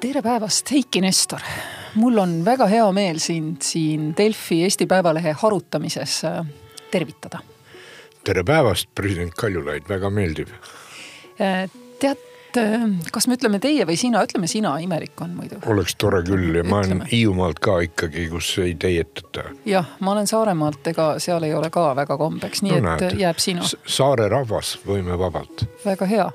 tere 0.00 0.22
päevast, 0.22 0.70
Heiki 0.70 1.00
Nestor. 1.00 1.40
mul 1.94 2.18
on 2.18 2.40
väga 2.44 2.66
hea 2.70 2.86
meel 2.92 3.18
sind 3.20 3.60
siin 3.62 4.14
Delfi 4.16 4.62
Eesti 4.64 4.86
Päevalehe 4.86 5.34
harutamises 5.42 6.24
äh, 6.24 6.46
tervitada. 6.90 7.38
tere 8.24 8.44
päevast, 8.44 8.88
president 8.94 9.34
Kaljulaid, 9.34 9.88
väga 9.88 10.10
meeldiv. 10.10 10.48
Äh, 11.40 11.70
tead, 12.00 12.16
äh, 12.56 12.88
kas 13.12 13.28
me 13.28 13.36
ütleme 13.36 13.60
teie 13.60 13.84
või 13.84 13.98
sina, 14.00 14.24
ütleme 14.24 14.48
sina, 14.48 14.78
imelik 14.80 15.20
on 15.20 15.36
muidu. 15.36 15.60
oleks 15.66 15.96
tore 16.00 16.22
küll 16.24 16.56
ja 16.56 16.64
ma 16.64 16.80
olen 16.80 17.04
Hiiumaalt 17.12 17.60
ka 17.60 17.80
ikkagi, 17.84 18.28
kus 18.32 18.54
ei 18.64 18.74
teietata. 18.80 19.50
jah, 19.68 19.96
ma 20.00 20.14
olen 20.16 20.30
Saaremaalt, 20.30 20.86
ega 20.94 21.14
seal 21.18 21.44
ei 21.44 21.54
ole 21.54 21.68
ka 21.70 21.90
väga 21.96 22.16
kombeks, 22.16 22.64
nii 22.64 22.78
no, 22.78 22.78
et 22.78 23.08
näed, 23.10 23.18
jääb 23.26 23.42
sinu. 23.42 23.68
saare 23.84 24.32
rahvas, 24.32 24.78
võime 24.86 25.18
vabalt. 25.20 25.68
väga 25.84 26.08
hea 26.08 26.30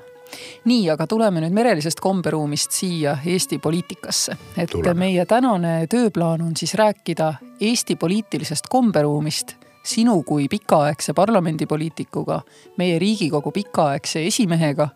nii, 0.64 0.90
aga 0.90 1.06
tuleme 1.06 1.40
nüüd 1.40 1.54
merelisest 1.54 2.00
komberuumist 2.00 2.74
siia 2.74 3.18
Eesti 3.26 3.58
poliitikasse. 3.58 4.36
et 4.56 4.70
tuleme. 4.70 4.94
meie 4.94 5.26
tänane 5.26 5.86
tööplaan 5.86 6.42
on 6.42 6.56
siis 6.56 6.74
rääkida 6.74 7.34
Eesti 7.60 7.96
poliitilisest 7.96 8.68
komberuumist 8.68 9.56
sinu 9.86 10.22
kui 10.22 10.48
pikaaegse 10.48 11.14
parlamendipoliitikuga, 11.14 12.40
meie 12.76 12.98
Riigikogu 12.98 13.52
pikaaegse 13.52 14.24
esimehega, 14.26 14.88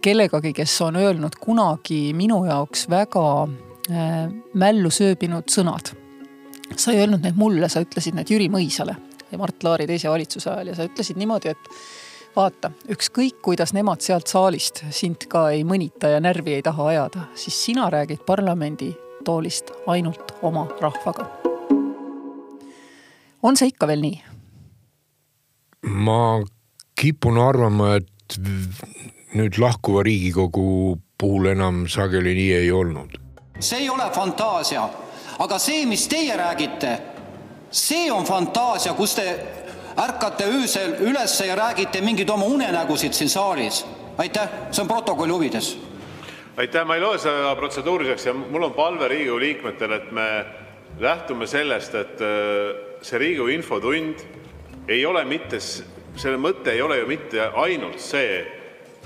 kellegagi, 0.00 0.52
kes 0.56 0.80
on 0.86 0.96
öelnud 0.96 1.36
kunagi 1.40 2.14
minu 2.16 2.44
jaoks 2.46 2.86
väga 2.90 3.26
äh, 3.44 4.16
mällu 4.54 4.90
sööbinud 4.90 5.52
sõnad. 5.52 5.92
sa 6.76 6.92
ei 6.92 7.04
öelnud 7.04 7.22
need 7.22 7.36
mulle, 7.36 7.68
sa 7.68 7.80
ütlesid 7.84 8.16
need 8.16 8.30
Jüri 8.30 8.48
Mõisale 8.50 8.96
ja 9.30 9.38
Mart 9.38 9.62
Laari 9.62 9.86
teise 9.86 10.10
valitsuse 10.10 10.50
ajal 10.50 10.72
ja 10.72 10.74
sa 10.74 10.86
ütlesid 10.88 11.18
niimoodi, 11.20 11.52
et 11.54 11.70
vaata, 12.36 12.70
ükskõik 12.92 13.40
kuidas 13.44 13.72
nemad 13.72 14.04
sealt 14.04 14.28
saalist 14.28 14.82
sind 14.94 15.26
ka 15.32 15.48
ei 15.54 15.64
mõnita 15.64 16.10
ja 16.12 16.20
närvi 16.20 16.56
ei 16.58 16.64
taha 16.64 16.90
ajada, 16.92 17.26
siis 17.34 17.56
sina 17.64 17.88
räägid 17.92 18.24
parlamendi 18.28 18.92
toolist 19.24 19.72
ainult 19.86 20.36
oma 20.42 20.66
rahvaga. 20.80 21.26
on 23.42 23.56
see 23.56 23.72
ikka 23.72 23.86
veel 23.86 24.04
nii? 24.04 24.22
ma 25.82 26.42
kipun 26.98 27.38
arvama, 27.38 27.96
et 27.96 28.38
nüüd 29.36 29.58
lahkuva 29.60 30.02
Riigikogu 30.02 30.98
puhul 31.18 31.52
enam 31.52 31.86
sageli 31.88 32.34
nii 32.34 32.52
ei 32.60 32.72
olnud. 32.72 33.18
see 33.60 33.84
ei 33.84 33.90
ole 33.90 34.10
fantaasia, 34.12 34.88
aga 35.38 35.58
see, 35.58 35.86
mis 35.86 36.08
teie 36.08 36.36
räägite, 36.36 36.98
see 37.70 38.10
on 38.12 38.24
fantaasia, 38.24 38.94
kus 38.94 39.14
te 39.14 39.30
ärkate 39.96 40.44
öösel 40.44 40.96
üles 41.00 41.40
ja 41.40 41.56
räägite 41.56 42.00
mingeid 42.04 42.28
oma 42.30 42.46
unenägusid 42.46 43.12
siin 43.12 43.28
saalis. 43.28 43.86
aitäh, 44.18 44.48
see 44.70 44.82
on 44.82 44.88
protokolli 44.88 45.32
huvides. 45.32 45.78
aitäh, 46.56 46.84
ma 46.84 46.94
ei 46.94 47.00
loe 47.00 47.18
seda 47.18 47.54
protseduuriliseks 47.56 48.26
ja 48.26 48.34
mul 48.34 48.62
on 48.62 48.74
palve 48.74 49.08
Riigikogu 49.08 49.40
liikmetele, 49.40 49.96
et 49.96 50.12
me 50.12 50.44
lähtume 51.00 51.46
sellest, 51.46 51.94
et 51.94 52.20
äh, 52.20 52.76
see 53.02 53.18
Riigikogu 53.18 53.48
infotund 53.48 54.20
ei 54.88 55.06
ole 55.06 55.24
mitte, 55.24 55.60
selle 55.60 56.36
mõte 56.36 56.72
ei 56.72 56.82
ole 56.82 56.98
ju 56.98 57.06
mitte 57.06 57.50
ainult 57.54 58.00
see, 58.00 58.44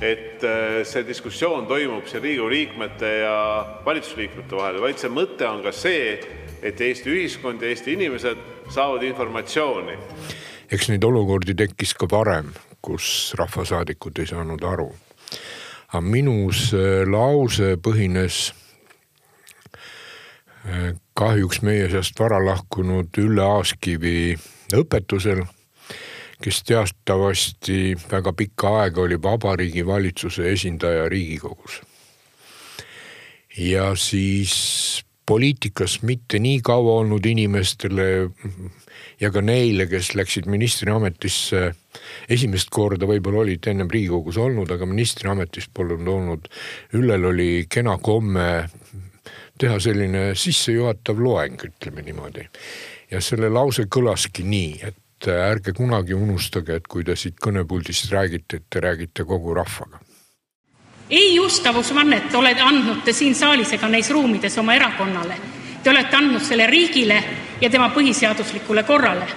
et 0.00 0.42
äh, 0.42 0.82
see 0.82 1.06
diskussioon 1.06 1.66
toimub 1.66 2.06
siin 2.06 2.22
Riigikogu 2.22 2.50
liikmete 2.50 3.14
ja 3.22 3.66
valitsusliikmete 3.86 4.56
vahel, 4.56 4.82
vaid 4.82 4.98
see 4.98 5.10
mõte 5.10 5.46
on 5.46 5.62
ka 5.62 5.72
see, 5.72 6.18
et 6.62 6.80
Eesti 6.80 7.10
ühiskond 7.14 7.62
ja 7.62 7.70
Eesti 7.70 7.94
inimesed 7.94 8.46
saavad 8.70 9.02
informatsiooni 9.06 9.98
eks 10.70 10.90
neid 10.90 11.04
olukordi 11.04 11.54
tekkis 11.58 11.94
ka 11.98 12.06
varem, 12.10 12.52
kus 12.82 13.34
rahvasaadikud 13.38 14.22
ei 14.22 14.30
saanud 14.30 14.62
aru. 14.64 14.90
aga 15.90 16.00
minu 16.06 16.52
see 16.54 17.04
lause 17.06 17.74
põhines 17.82 18.52
eh, 20.64 20.94
kahjuks 21.18 21.62
meie 21.66 21.88
seast 21.90 22.20
vara 22.20 22.38
lahkunud 22.44 23.18
Ülle 23.18 23.42
Aaskivi 23.42 24.38
õpetusel, 24.78 25.42
kes 26.40 26.62
teatavasti 26.62 27.96
väga 28.12 28.32
pikka 28.32 28.76
aega 28.84 29.02
oli 29.02 29.18
Vabariigi 29.22 29.86
Valitsuse 29.86 30.52
esindaja 30.52 31.08
Riigikogus. 31.08 31.80
ja 33.58 33.94
siis 33.96 35.02
poliitikas 35.26 36.02
mitte 36.02 36.38
nii 36.38 36.60
kaua 36.62 37.00
olnud 37.02 37.26
inimestele 37.26 38.30
ja 39.20 39.30
ka 39.32 39.42
neile, 39.44 39.86
kes 39.90 40.14
läksid 40.16 40.48
ministriametisse 40.50 41.62
esimest 42.32 42.70
korda, 42.72 43.08
võib-olla 43.08 43.44
olid 43.44 43.68
ennem 43.70 43.90
Riigikogus 43.90 44.38
olnud, 44.40 44.70
aga 44.70 44.88
ministriametist 44.88 45.72
polnud 45.74 46.08
olnud. 46.08 46.48
Üllel 46.96 47.26
oli 47.32 47.50
kena 47.70 47.98
komme 48.02 48.48
teha 49.60 49.76
selline 49.82 50.30
sissejuhatav 50.38 51.20
loeng, 51.20 51.60
ütleme 51.68 52.04
niimoodi. 52.06 52.48
ja 53.10 53.20
selle 53.20 53.50
lause 53.50 53.88
kõlaski 53.90 54.44
nii, 54.46 54.76
et 54.86 55.26
ärge 55.28 55.74
kunagi 55.76 56.14
unustage, 56.14 56.76
et 56.78 56.86
kui 56.88 57.04
te 57.04 57.16
siit 57.16 57.36
kõnepuldist 57.42 58.12
räägite, 58.12 58.56
et 58.56 58.70
te 58.70 58.80
räägite 58.80 59.26
kogu 59.28 59.54
rahvaga 59.54 60.00
ei 61.10 61.38
ustavusvannet 61.42 62.34
olete 62.34 62.62
andnud 62.62 63.02
te 63.04 63.12
siin 63.12 63.34
saalis 63.34 63.72
ega 63.74 63.88
neis 63.90 64.10
ruumides 64.14 64.58
oma 64.62 64.76
erakonnale. 64.78 65.38
Te 65.82 65.90
olete 65.90 66.16
andnud 66.16 66.44
selle 66.44 66.66
riigile 66.70 67.16
ja 67.60 67.70
tema 67.70 67.90
põhiseaduslikule 67.94 68.84
korrale. 68.88 69.28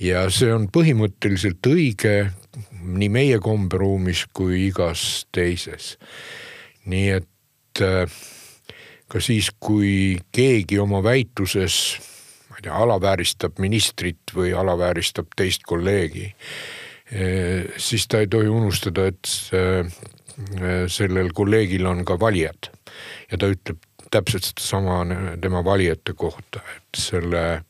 ja 0.00 0.24
see 0.32 0.52
on 0.52 0.68
põhimõtteliselt 0.72 1.66
õige 1.68 2.14
nii 2.80 3.08
meie 3.12 3.40
komberuumis 3.42 4.24
kui 4.32 4.66
igas 4.68 5.26
teises. 5.32 5.96
nii 6.88 7.08
et 7.18 7.82
äh, 7.84 8.20
ka 9.10 9.20
siis, 9.20 9.50
kui 9.60 10.18
keegi 10.32 10.78
oma 10.78 11.02
väitluses, 11.04 11.74
ma 12.48 12.60
ei 12.60 12.68
tea, 12.68 12.78
alavääristab 12.86 13.58
ministrit 13.60 14.32
või 14.34 14.54
alavääristab 14.56 15.34
teist 15.36 15.66
kolleegi, 15.68 16.30
äh, 17.12 17.68
siis 17.76 18.08
ta 18.08 18.24
ei 18.24 18.32
tohi 18.32 18.48
unustada, 18.48 19.10
et 19.12 19.28
äh, 19.52 19.92
sellel 20.88 21.34
kolleegil 21.36 21.84
on 21.84 22.04
ka 22.08 22.16
valijad 22.16 22.70
ja 23.30 23.36
ta 23.36 23.50
ütleb 23.50 23.82
täpselt 24.10 24.44
sedasama 24.48 25.04
tema 25.40 25.62
valijate 25.64 26.14
kohta, 26.16 26.62
et 26.76 26.98
selle 26.98 27.62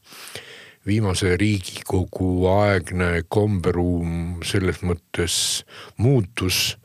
viimase 0.86 1.36
Riigikogu 1.36 2.46
aegne 2.50 3.22
komberuum 3.28 4.40
selles 4.46 4.80
mõttes 4.82 5.64
muutus. 5.96 6.78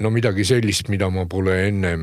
no 0.00 0.10
midagi 0.10 0.44
sellist, 0.44 0.88
mida 0.88 1.10
ma 1.10 1.26
pole 1.26 1.56
ennem 1.68 2.02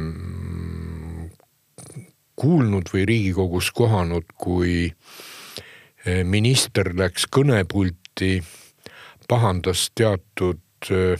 kuulnud 2.35 2.91
või 2.93 3.05
Riigikogus 3.07 3.71
kohanud, 3.71 4.29
kui 4.37 4.93
minister 6.23 6.93
läks 6.95 7.25
kõnepulti, 7.31 8.43
pahandas 9.27 9.89
teatud 9.95 10.59
Äh, 10.87 11.19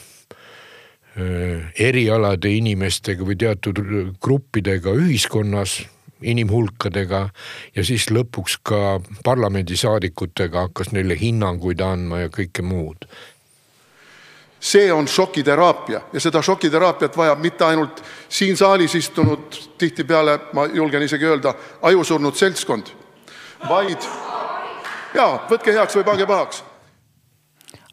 erialade 1.80 2.52
inimestega 2.56 3.26
või 3.26 3.36
teatud 3.40 3.80
gruppidega 4.22 4.94
ühiskonnas, 4.96 5.80
inimhulkadega 6.22 7.30
ja 7.76 7.84
siis 7.86 8.10
lõpuks 8.12 8.60
ka 8.64 9.00
parlamendisaadikutega 9.24 10.68
hakkas 10.68 10.92
neile 10.92 11.18
hinnanguid 11.20 11.82
andma 11.82 12.26
ja 12.26 12.32
kõike 12.34 12.64
muud. 12.64 13.08
see 14.60 14.92
on 14.94 15.08
šokiteraapia 15.08 16.02
ja 16.14 16.20
seda 16.20 16.42
šokiteraapiat 16.42 17.18
vajab 17.18 17.40
mitte 17.40 17.66
ainult 17.66 18.04
siin 18.30 18.58
saalis 18.58 18.96
istunud, 18.96 19.56
tihtipeale 19.78 20.40
ma 20.54 20.66
julgen 20.66 21.02
isegi 21.02 21.26
öelda, 21.26 21.54
ajusurnud 21.82 22.36
seltskond, 22.36 22.92
vaid 23.70 24.04
jaa, 25.16 25.46
võtke 25.50 25.72
heaks 25.72 25.96
või 25.96 26.04
pange 26.04 26.26
pahaks. 26.26 26.64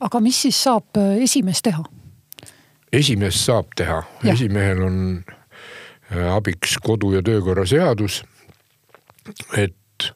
aga 0.00 0.20
mis 0.20 0.42
siis 0.42 0.62
saab 0.62 0.98
äh, 0.98 1.22
esimees 1.22 1.62
teha? 1.62 1.95
Esimeest 2.92 3.44
saab 3.46 3.74
teha, 3.76 4.02
esimehel 4.24 4.82
on 4.86 4.98
äh, 6.12 6.34
abiks 6.34 6.78
kodu- 6.82 7.14
ja 7.16 7.22
töökorra 7.22 7.66
seadus. 7.66 8.22
et 9.56 10.10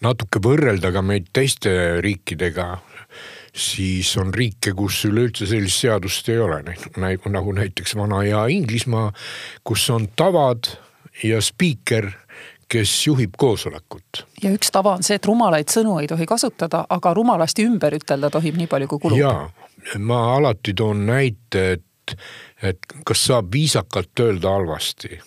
natuke 0.00 0.40
võrrelda 0.40 0.92
ka 0.92 1.02
meid 1.02 1.28
teiste 1.32 2.00
riikidega, 2.00 2.78
siis 3.56 4.16
on 4.20 4.32
riike, 4.34 4.72
kus 4.76 5.02
üleüldse 5.08 5.48
sellist 5.48 5.84
seadust 5.84 6.28
ei 6.28 6.38
ole, 6.40 6.62
nagu 6.96 7.52
näiteks 7.52 7.96
vana 7.96 8.22
hea 8.24 8.46
Inglismaa, 8.52 9.12
kus 9.64 9.90
on 9.90 10.08
tavad 10.16 10.68
ja 11.24 11.40
spiiker 11.40 12.12
kes 12.68 13.06
juhib 13.06 13.36
koosolekut. 13.38 14.26
ja 14.42 14.50
üks 14.50 14.70
tava 14.72 14.96
on 14.98 15.04
see, 15.06 15.18
et 15.20 15.26
rumalaid 15.26 15.70
sõnu 15.70 16.00
ei 16.02 16.08
tohi 16.10 16.26
kasutada, 16.26 16.84
aga 16.90 17.12
rumalasti 17.14 17.66
ümber 17.66 17.94
ütelda 17.98 18.30
tohib 18.30 18.58
nii 18.58 18.66
palju, 18.70 18.88
kui 18.90 19.02
kulub. 19.04 19.18
ja, 19.18 19.48
ma 19.98 20.20
alati 20.34 20.74
toon 20.74 21.06
näite, 21.06 21.66
et 21.76 21.85
et, 22.12 22.16
et 22.62 22.96
kas 23.06 23.24
saab 23.28 23.52
viisakalt 23.52 24.20
öelda 24.20 24.50
halvasti. 24.50 25.20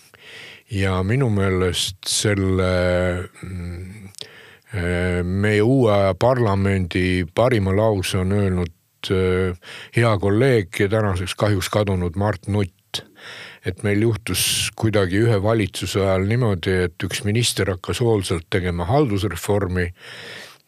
ja 0.71 1.03
minu 1.03 1.29
meelest 1.33 2.05
selle 2.07 2.73
mm, 3.41 4.09
meie 5.23 5.61
uue 5.65 6.13
parlamendi 6.19 7.25
parima 7.35 7.73
lause 7.73 8.19
on 8.21 8.31
öelnud 8.37 9.09
äh, 9.09 9.55
hea 9.95 10.11
kolleeg 10.21 10.79
ja 10.79 10.89
tänaseks 10.89 11.35
kahjuks 11.35 11.69
kadunud 11.69 12.15
Mart 12.15 12.47
Nutt. 12.47 12.75
et 13.65 13.83
meil 13.83 14.01
juhtus 14.01 14.71
kuidagi 14.75 15.19
ühe 15.25 15.35
valitsuse 15.43 15.99
ajal 15.99 16.23
niimoodi, 16.29 16.71
et 16.85 17.03
üks 17.03 17.25
minister 17.25 17.69
hakkas 17.73 17.99
hoolsalt 18.01 18.47
tegema 18.49 18.85
haldusreformi 18.87 19.89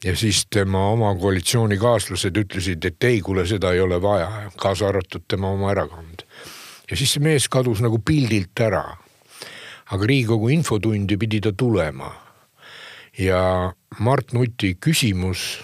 ja 0.04 0.16
siis 0.16 0.46
tema 0.50 0.88
oma 0.90 1.14
koalitsioonikaaslased 1.16 2.38
ütlesid, 2.38 2.86
et 2.86 3.04
ei, 3.04 3.22
kuule, 3.22 3.46
seda 3.48 3.74
ei 3.74 3.82
ole 3.82 4.02
vaja, 4.02 4.30
kaasa 4.58 4.88
arvatud 4.90 5.28
tema 5.28 5.52
oma 5.52 5.72
erakond. 5.72 6.26
ja 6.92 6.98
siis 6.98 7.14
see 7.14 7.24
mees 7.24 7.48
kadus 7.50 7.82
nagu 7.82 8.00
pildilt 8.00 8.60
ära. 8.60 8.98
aga 9.92 10.08
Riigikogu 10.08 10.50
infotundi 10.50 11.18
pidi 11.18 11.42
ta 11.42 11.52
tulema. 11.54 12.14
ja 13.18 13.74
Mart 14.00 14.34
Nuti 14.34 14.78
küsimus, 14.86 15.60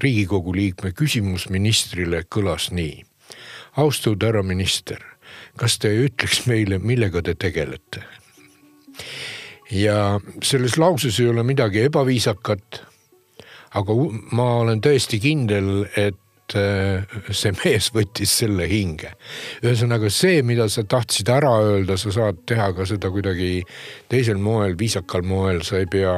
Riigikogu 0.00 0.54
liikme 0.54 0.92
küsimus 0.92 1.48
ministrile 1.48 2.24
kõlas 2.34 2.70
nii. 2.72 3.04
austatud 3.76 4.22
härra 4.24 4.42
minister, 4.42 5.04
kas 5.56 5.78
te 5.78 5.88
ütleks 5.88 6.46
meile, 6.46 6.78
millega 6.78 7.22
te 7.22 7.34
tegelete? 7.34 8.04
ja 9.70 10.20
selles 10.42 10.78
lauses 10.78 11.20
ei 11.20 11.28
ole 11.28 11.42
midagi 11.42 11.82
ebaviisakat 11.84 12.88
aga 13.76 13.98
ma 14.32 14.48
olen 14.62 14.80
täiesti 14.84 15.20
kindel, 15.20 15.84
et 15.96 16.56
äh, 16.56 17.04
see 17.30 17.52
mees 17.60 17.90
võttis 17.94 18.32
selle 18.40 18.68
hinge. 18.70 19.12
ühesõnaga 19.62 20.10
see, 20.12 20.42
mida 20.42 20.68
sa 20.72 20.84
tahtsid 20.88 21.28
ära 21.32 21.52
öelda, 21.64 21.98
sa 22.00 22.12
saad 22.14 22.42
teha 22.48 22.70
ka 22.76 22.86
seda 22.88 23.12
kuidagi 23.12 23.62
teisel 24.08 24.40
moel, 24.40 24.76
viisakal 24.78 25.26
moel, 25.26 25.62
sa 25.62 25.82
ei 25.82 25.88
pea 25.90 26.16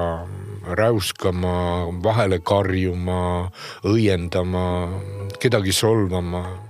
räuskama, 0.76 1.90
vahele 2.04 2.40
karjuma, 2.44 3.48
õiendama, 3.88 4.66
kedagi 5.40 5.72
solvama 5.74 6.69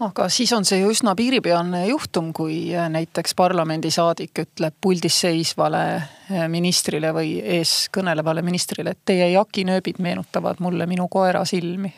aga 0.00 0.28
siis 0.32 0.52
on 0.56 0.64
see 0.68 0.80
ju 0.80 0.90
üsna 0.94 1.14
piiripealne 1.18 1.84
juhtum, 1.90 2.30
kui 2.36 2.72
äh, 2.72 2.88
näiteks 2.92 3.34
parlamendisaadik 3.38 4.42
ütleb 4.44 4.76
puldis 4.80 5.20
seisvale 5.26 5.82
äh, 5.96 6.46
ministrile 6.52 7.12
või 7.16 7.36
ees 7.58 7.90
kõnelevale 7.92 8.44
ministrile, 8.46 8.94
et 8.94 9.04
teie 9.12 9.30
jakinööbid 9.34 10.00
meenutavad 10.02 10.62
mulle 10.64 10.88
minu 10.90 11.08
koera 11.12 11.44
silmi. 11.44 11.92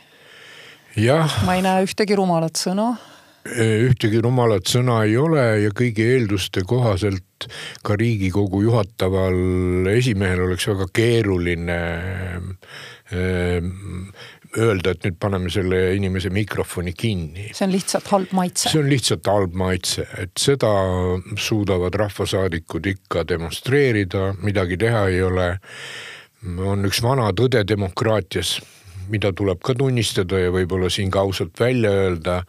ma 1.47 1.57
ei 1.57 1.63
näe 1.65 1.87
ühtegi 1.87 2.19
rumalat 2.19 2.59
sõna. 2.59 2.93
Äh, 3.47 3.87
ühtegi 3.89 4.23
rumalat 4.23 4.67
sõna 4.71 5.03
ei 5.07 5.17
ole 5.17 5.47
ja 5.63 5.71
kõigi 5.71 6.09
eelduste 6.17 6.67
kohaselt 6.67 7.47
ka 7.83 7.95
riigikogu 7.99 8.63
juhataval 8.67 9.87
esimehel 9.95 10.45
oleks 10.47 10.69
väga 10.71 10.87
keeruline 10.95 11.79
öelda, 14.59 14.93
et 14.93 15.07
nüüd 15.07 15.17
paneme 15.21 15.51
selle 15.53 15.81
inimese 15.97 16.31
mikrofoni 16.33 16.93
kinni. 16.97 17.51
see 17.55 17.67
on 17.67 17.73
lihtsalt 17.73 18.11
halb 18.13 18.35
maitse. 18.37 18.69
see 18.69 18.81
on 18.83 18.91
lihtsalt 18.91 19.31
halb 19.31 19.57
maitse, 19.57 20.07
et 20.19 20.33
seda 20.39 20.73
suudavad 21.37 21.97
rahvasaadikud 22.03 22.87
ikka 22.93 23.27
demonstreerida, 23.29 24.33
midagi 24.43 24.79
teha 24.81 25.07
ei 25.09 25.23
ole. 25.23 25.49
on 26.59 26.85
üks 26.89 27.03
vana 27.03 27.31
tõde 27.39 27.63
demokraatias 27.69 28.61
mida 29.13 29.33
tuleb 29.35 29.61
ka 29.63 29.75
tunnistada 29.79 30.39
ja 30.39 30.51
võib-olla 30.55 30.89
siin 30.91 31.11
ka 31.11 31.23
ausalt 31.23 31.59
välja 31.61 31.91
öelda. 31.91 32.43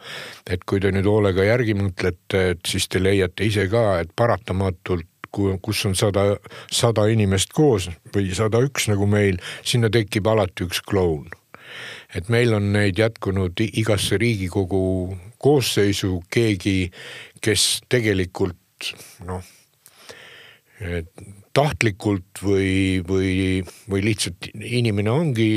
et 0.50 0.64
kui 0.66 0.80
te 0.80 0.92
nüüd 0.92 1.08
hoolega 1.10 1.44
järgi 1.44 1.76
mõtlete, 1.78 2.44
et 2.56 2.66
siis 2.68 2.88
te 2.88 3.04
leiate 3.04 3.46
ise 3.46 3.68
ka, 3.72 4.00
et 4.02 4.12
paratamatult 4.16 5.08
kus 5.34 5.86
on 5.90 5.96
sada, 5.98 6.36
sada 6.70 7.08
inimest 7.10 7.54
koos 7.58 7.88
või 8.14 8.30
sada 8.38 8.60
üks 8.62 8.86
nagu 8.92 9.08
meil, 9.10 9.40
sinna 9.66 9.90
tekib 9.90 10.28
alati 10.30 10.68
üks 10.68 10.84
kloun 10.86 11.32
et 12.16 12.30
meil 12.30 12.54
on 12.54 12.72
neid 12.74 13.00
jätkunud 13.00 13.64
igasse 13.66 14.18
riigikogu 14.22 14.84
koosseisu 15.38 16.22
keegi, 16.32 16.92
kes 17.44 17.68
tegelikult 17.92 18.94
noh, 19.28 19.44
tahtlikult 21.54 22.42
või, 22.44 23.02
või, 23.06 23.62
või 23.90 24.04
lihtsalt 24.08 24.50
inimene 24.58 25.12
ongi 25.14 25.50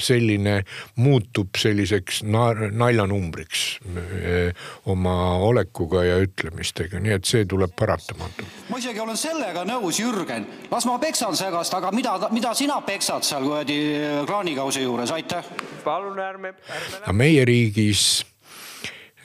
selline, 0.00 0.62
muutub 0.98 1.54
selliseks 1.58 2.22
naljanumbriks 2.24 3.64
eh, 3.94 4.64
oma 4.90 5.36
olekuga 5.44 6.04
ja 6.06 6.16
ütlemistega, 6.24 7.00
nii 7.02 7.14
et 7.18 7.28
see 7.28 7.44
tuleb 7.48 7.74
paratamatult. 7.78 8.48
ma 8.70 8.80
isegi 8.80 9.02
olen 9.04 9.20
sellega 9.20 9.66
nõus, 9.68 10.00
Jürgen, 10.02 10.48
las 10.72 10.88
ma 10.88 10.96
peksan 11.02 11.36
segast, 11.38 11.76
aga 11.76 11.92
mida, 11.94 12.16
mida 12.34 12.54
sina 12.58 12.80
peksad 12.86 13.26
seal 13.26 13.46
kuradi 13.46 13.78
kraanikausi 14.26 14.82
juures, 14.86 15.12
aitäh. 15.14 15.46
palun 15.84 16.18
ärme, 16.18 16.54
ärme. 16.56 17.02
aga 17.04 17.16
meie 17.20 17.44
riigis 17.46 18.24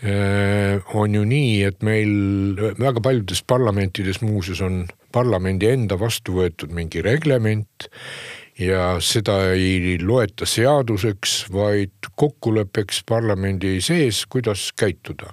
eh, 0.03 0.93
on 0.93 1.15
ju 1.15 1.25
nii, 1.25 1.59
et 1.71 1.83
meil 1.85 2.75
väga 2.77 3.01
paljudes 3.01 3.41
parlamentides 3.47 4.21
muuseas 4.21 4.61
on 4.67 4.83
parlamendi 5.11 5.69
enda 5.73 5.97
vastu 5.99 6.39
võetud 6.39 6.73
mingi 6.75 7.01
reglement 7.05 7.89
ja 8.59 8.97
seda 9.01 9.37
ei 9.55 9.97
loeta 10.03 10.47
seaduseks, 10.49 11.45
vaid 11.53 12.11
kokkuleppeks 12.19 13.03
parlamendi 13.07 13.79
sees, 13.81 14.25
kuidas 14.29 14.69
käituda. 14.75 15.31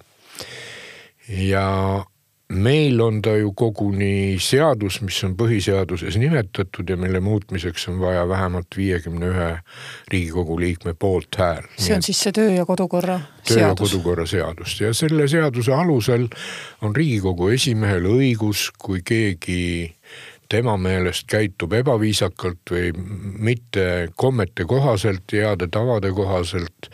ja 1.29 1.67
meil 2.49 3.01
on 3.01 3.19
ta 3.23 3.35
ju 3.37 3.51
koguni 3.59 4.37
seadus, 4.43 5.01
mis 5.03 5.19
on 5.27 5.35
põhiseaduses 5.39 6.19
nimetatud 6.21 6.91
ja 6.91 6.97
mille 7.01 7.21
muutmiseks 7.21 7.89
on 7.91 7.99
vaja 8.01 8.23
vähemalt 8.29 8.77
viiekümne 8.77 9.31
ühe 9.33 9.49
riigikogu 10.13 10.61
liikme 10.61 10.95
poolthääl. 10.95 11.67
see 11.79 11.97
on 11.97 12.07
siis 12.07 12.21
see 12.23 12.33
töö 12.33 12.53
ja 12.55 12.67
kodukorra 12.67 13.19
töö 13.49 13.65
ja 13.65 13.75
kodukorra 13.75 14.27
seadust 14.27 14.81
ja 14.81 14.95
selle 14.95 15.29
seaduse 15.29 15.75
alusel 15.75 16.29
on 16.83 16.97
riigikogu 16.97 17.49
esimehel 17.49 18.07
õigus, 18.15 18.71
kui 18.79 19.03
keegi 19.03 19.97
tema 20.49 20.77
meelest 20.79 21.27
käitub 21.31 21.73
ebaviisakalt 21.75 22.71
või 22.71 22.93
mitte 22.95 24.09
kommete 24.15 24.65
kohaselt, 24.65 25.27
heade 25.33 25.67
tavade 25.73 26.13
kohaselt, 26.15 26.91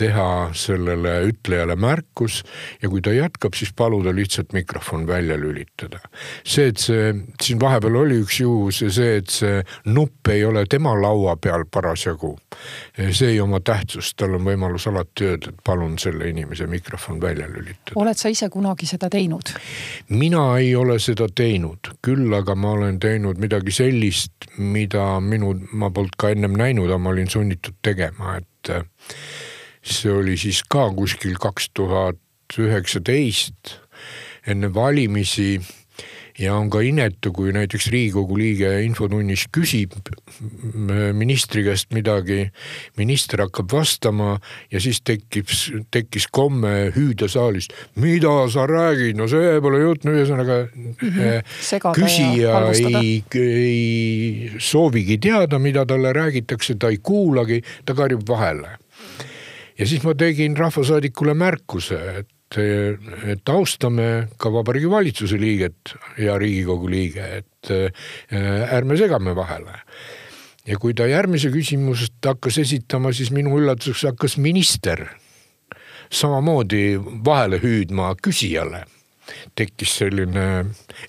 teha 0.00 0.50
sellele 0.56 1.14
ütlejale 1.28 1.76
märkus 1.80 2.40
ja 2.82 2.88
kui 2.88 3.02
ta 3.04 3.12
jätkab, 3.14 3.56
siis 3.58 3.72
paluda 3.76 4.14
lihtsalt 4.16 4.54
mikrofon 4.56 5.06
välja 5.06 5.36
lülitada. 5.40 6.00
see, 6.44 6.70
et 6.70 6.78
see, 6.78 7.12
siin 7.42 7.60
vahepeal 7.60 7.96
oli 8.02 8.20
üks 8.24 8.40
juhus 8.40 8.80
ja 8.82 8.90
see, 8.92 9.18
et 9.20 9.30
see 9.32 9.60
nupp 9.92 10.30
ei 10.32 10.44
ole 10.44 10.64
tema 10.70 10.94
laua 10.96 11.36
peal 11.36 11.66
parasjagu, 11.70 12.32
see 13.10 13.34
ei 13.34 13.40
oma 13.40 13.60
tähtsust, 13.60 14.16
tal 14.20 14.38
on 14.38 14.46
võimalus 14.46 14.88
alati 14.90 15.28
öelda, 15.30 15.52
et 15.52 15.62
palun 15.64 15.98
selle 16.00 16.30
inimese 16.30 16.66
mikrofon 16.70 17.20
välja 17.20 17.48
lülitada. 17.48 17.96
oled 18.00 18.18
sa 18.18 18.32
ise 18.32 18.48
kunagi 18.48 18.88
seda 18.88 19.10
teinud? 19.12 19.54
mina 20.08 20.46
ei 20.58 20.74
ole 20.76 20.98
seda 21.02 21.28
teinud, 21.28 21.92
küll 22.04 22.34
aga 22.36 22.56
ma 22.56 22.74
olen 22.78 23.00
teinud 23.02 23.40
midagi 23.42 23.74
sellist, 23.74 24.50
mida 24.56 25.12
minu, 25.20 25.54
ma 25.72 25.90
polnud 25.90 26.16
ka 26.18 26.32
ennem 26.34 26.56
näinud, 26.56 26.88
aga 26.88 26.98
ma 26.98 27.14
olin 27.14 27.30
sunnitud 27.30 27.76
tegema, 27.84 28.38
et 28.40 28.74
see 29.82 30.12
oli 30.12 30.36
siis 30.36 30.62
ka 30.68 30.88
kuskil 30.94 31.38
kaks 31.40 31.70
tuhat 31.74 32.18
üheksateist 32.58 33.76
enne 34.46 34.72
valimisi. 34.74 35.60
Ja 36.40 36.54
on 36.56 36.70
ka 36.72 36.80
inetu, 36.80 37.34
kui 37.36 37.50
näiteks 37.52 37.90
riigikogu 37.92 38.38
liige 38.38 38.68
infotunnis 38.80 39.42
küsib 39.52 39.92
ministri 41.12 41.66
käest 41.66 41.90
midagi, 41.92 42.46
minister 42.96 43.42
hakkab 43.42 43.74
vastama 43.74 44.38
ja 44.72 44.80
siis 44.80 45.02
tekib, 45.04 45.52
tekkis 45.92 46.30
komme 46.32 46.94
hüüda 46.96 47.28
saalist. 47.28 47.76
mida 48.00 48.32
sa 48.48 48.64
räägid, 48.64 49.20
no 49.20 49.28
see 49.28 49.60
pole 49.60 49.82
jutt, 49.84 50.08
no 50.08 50.16
ühesõnaga 50.16 50.62
mm 50.72 50.94
-hmm. 50.96 51.92
küsija 52.00 52.62
ei, 52.72 53.24
ei 53.36 54.52
soovigi 54.56 55.18
teada, 55.18 55.58
mida 55.58 55.84
talle 55.84 56.12
räägitakse, 56.12 56.78
ta 56.78 56.88
ei 56.88 57.02
kuulagi, 57.02 57.60
ta 57.84 57.94
karjub 57.94 58.24
vahele 58.28 58.79
ja 59.80 59.88
siis 59.88 60.04
ma 60.04 60.14
tegin 60.18 60.56
rahvasaadikule 60.58 61.34
märkuse, 61.38 61.98
et, 62.20 62.58
et 63.32 63.52
austame 63.52 64.28
ka 64.40 64.52
Vabariigi 64.52 64.90
Valitsuse 64.90 65.40
liiget 65.40 65.94
ja 66.20 66.36
Riigikogu 66.38 66.90
liige, 66.92 67.24
et 67.40 67.72
äh, 67.72 68.76
ärme 68.76 68.98
segame 69.00 69.34
vahele. 69.36 69.80
ja 70.66 70.76
kui 70.78 70.92
ta 70.94 71.06
järgmise 71.08 71.48
küsimust 71.50 72.20
hakkas 72.26 72.58
esitama, 72.60 73.14
siis 73.16 73.30
minu 73.32 73.56
üllatuseks 73.58 74.04
hakkas 74.12 74.36
minister 74.36 75.06
samamoodi 76.12 77.00
vahele 77.24 77.58
hüüdma 77.62 78.12
küsijale 78.22 78.84
tekkis 79.58 79.96
selline 80.02 80.46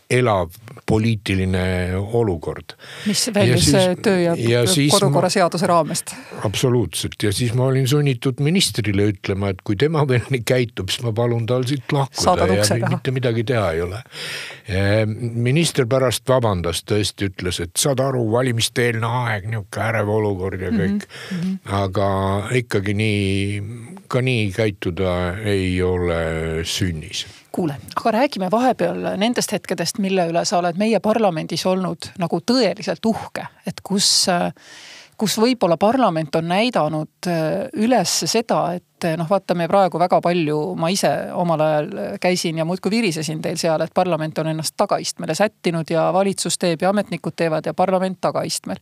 elav 0.10 0.52
poliitiline 0.90 1.96
olukord. 1.96 2.76
mis 3.08 3.30
väljus 3.34 3.70
töö 4.04 4.20
ja, 4.20 4.36
ja 4.36 4.64
kodukorra 4.92 5.30
ma... 5.30 5.34
seaduse 5.34 5.68
raamest. 5.70 6.16
absoluutselt 6.48 7.24
ja 7.24 7.32
siis 7.36 7.54
ma 7.58 7.70
olin 7.72 7.88
sunnitud 7.88 8.42
ministrile 8.44 9.08
ütlema, 9.14 9.52
et 9.54 9.62
kui 9.64 9.78
tema 9.80 10.04
veel 10.08 10.26
nii 10.34 10.44
käitub, 10.48 10.92
siis 10.92 11.06
ma 11.06 11.14
palun 11.16 11.46
tal 11.50 11.66
siit 11.70 11.92
lahkuda 11.96 12.48
ja 12.52 12.92
mitte 12.92 13.14
midagi 13.16 13.46
teha 13.48 13.72
ei 13.76 13.84
ole. 13.86 14.02
minister 15.20 15.88
pärast 15.90 16.28
vabandas, 16.30 16.84
tõesti 16.88 17.30
ütles, 17.32 17.62
et 17.64 17.76
saad 17.80 18.02
aru, 18.04 18.24
valimiste-eelne 18.32 19.08
aeg, 19.26 19.50
nihuke 19.52 19.84
ärev 19.84 20.10
olukord 20.12 20.62
ja 20.62 20.72
kõik 20.72 21.06
mm. 21.06 21.38
-hmm. 21.42 21.58
aga 21.82 22.10
ikkagi 22.62 22.96
nii, 22.98 23.62
ka 24.08 24.22
nii 24.22 24.50
käituda 24.56 25.14
ei 25.46 25.82
ole 25.84 26.22
sünnis 26.68 27.26
kuule, 27.52 27.76
aga 27.96 28.12
räägime 28.12 28.52
vahepeal 28.52 29.04
nendest 29.20 29.52
hetkedest, 29.52 30.00
mille 30.04 30.30
üle 30.32 30.46
sa 30.48 30.62
oled 30.62 30.80
meie 30.80 31.00
parlamendis 31.04 31.66
olnud 31.70 32.14
nagu 32.22 32.40
tõeliselt 32.48 33.06
uhke, 33.06 33.48
et 33.68 33.84
kus, 33.84 34.08
kus 35.20 35.36
võib-olla 35.42 35.78
parlament 35.78 36.36
on 36.40 36.48
näidanud 36.48 37.32
üles 37.84 38.16
seda, 38.32 38.62
et 38.80 39.10
noh, 39.18 39.28
vaata, 39.30 39.56
me 39.58 39.68
praegu 39.68 40.00
väga 40.00 40.22
palju, 40.24 40.58
ma 40.80 40.92
ise 40.94 41.10
omal 41.36 41.64
ajal 41.66 41.92
käisin 42.22 42.62
ja 42.62 42.66
muudkui 42.70 42.94
virisesin 42.94 43.42
teil 43.44 43.60
seal, 43.60 43.82
et 43.84 43.94
parlament 43.94 44.38
on 44.40 44.52
ennast 44.54 44.78
tagaistmele 44.80 45.36
sättinud 45.36 45.92
ja 45.92 46.08
valitsus 46.14 46.58
teeb 46.62 46.86
ja 46.86 46.94
ametnikud 46.94 47.36
teevad 47.36 47.68
ja 47.68 47.74
parlament 47.74 48.22
tagaistmel. 48.22 48.80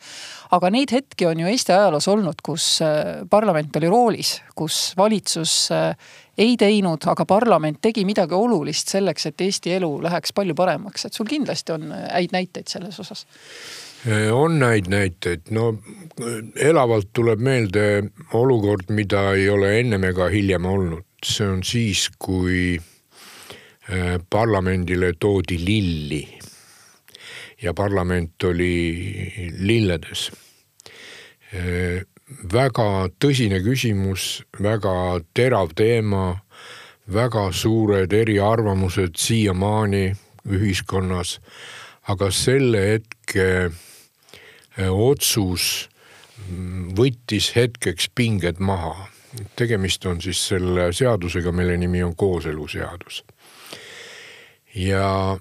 aga 0.51 0.69
neid 0.69 0.93
hetki 0.93 1.25
on 1.25 1.39
ju 1.39 1.49
Eesti 1.49 1.73
ajaloos 1.73 2.07
olnud, 2.07 2.41
kus 2.43 2.79
parlament 3.29 3.75
oli 3.81 3.89
roolis, 3.89 4.39
kus 4.55 4.93
valitsus 4.97 5.71
ei 6.39 6.55
teinud, 6.59 7.03
aga 7.11 7.25
parlament 7.27 7.81
tegi 7.83 8.05
midagi 8.07 8.37
olulist 8.37 8.93
selleks, 8.93 9.27
et 9.29 9.41
Eesti 9.43 9.75
elu 9.75 9.91
läheks 10.05 10.33
palju 10.35 10.55
paremaks, 10.55 11.05
et 11.05 11.17
sul 11.17 11.27
kindlasti 11.29 11.75
on 11.75 11.91
häid 11.91 12.35
näiteid 12.35 12.71
selles 12.71 12.99
osas. 13.03 13.25
On 14.31 14.61
häid 14.63 14.87
näiteid, 14.87 15.49
no 15.51 15.73
elavalt 16.55 17.09
tuleb 17.13 17.41
meelde 17.43 17.85
olukord, 18.39 18.87
mida 18.95 19.33
ei 19.35 19.49
ole 19.51 19.73
ennem 19.81 20.07
ega 20.07 20.29
hiljem 20.31 20.65
olnud, 20.69 21.03
see 21.25 21.47
on 21.51 21.63
siis, 21.67 22.05
kui 22.15 22.77
äh, 22.79 24.15
parlamendile 24.29 25.11
toodi 25.19 25.59
lilli. 25.59 26.21
Ja 27.59 27.73
parlament 27.75 28.43
oli 28.47 28.71
lilledes. 29.59 30.29
Äh, 31.51 32.05
väga 32.29 33.09
tõsine 33.19 33.59
küsimus, 33.65 34.43
väga 34.61 35.21
terav 35.33 35.73
teema, 35.77 36.39
väga 37.09 37.49
suured 37.51 38.13
eriarvamused 38.13 39.17
siiamaani 39.17 40.13
ühiskonnas. 40.49 41.39
aga 42.09 42.31
selle 42.33 42.79
hetke 42.81 43.69
äh, 43.69 44.89
otsus 44.89 45.89
mm, 46.49 46.95
võttis 46.97 47.51
hetkeks 47.55 48.09
pinged 48.15 48.59
maha. 48.59 49.09
tegemist 49.55 50.05
on 50.05 50.21
siis 50.21 50.41
selle 50.47 50.93
seadusega, 50.93 51.51
mille 51.51 51.77
nimi 51.77 52.03
on 52.03 52.15
kooseluseadus. 52.15 53.23
ja 54.75 55.37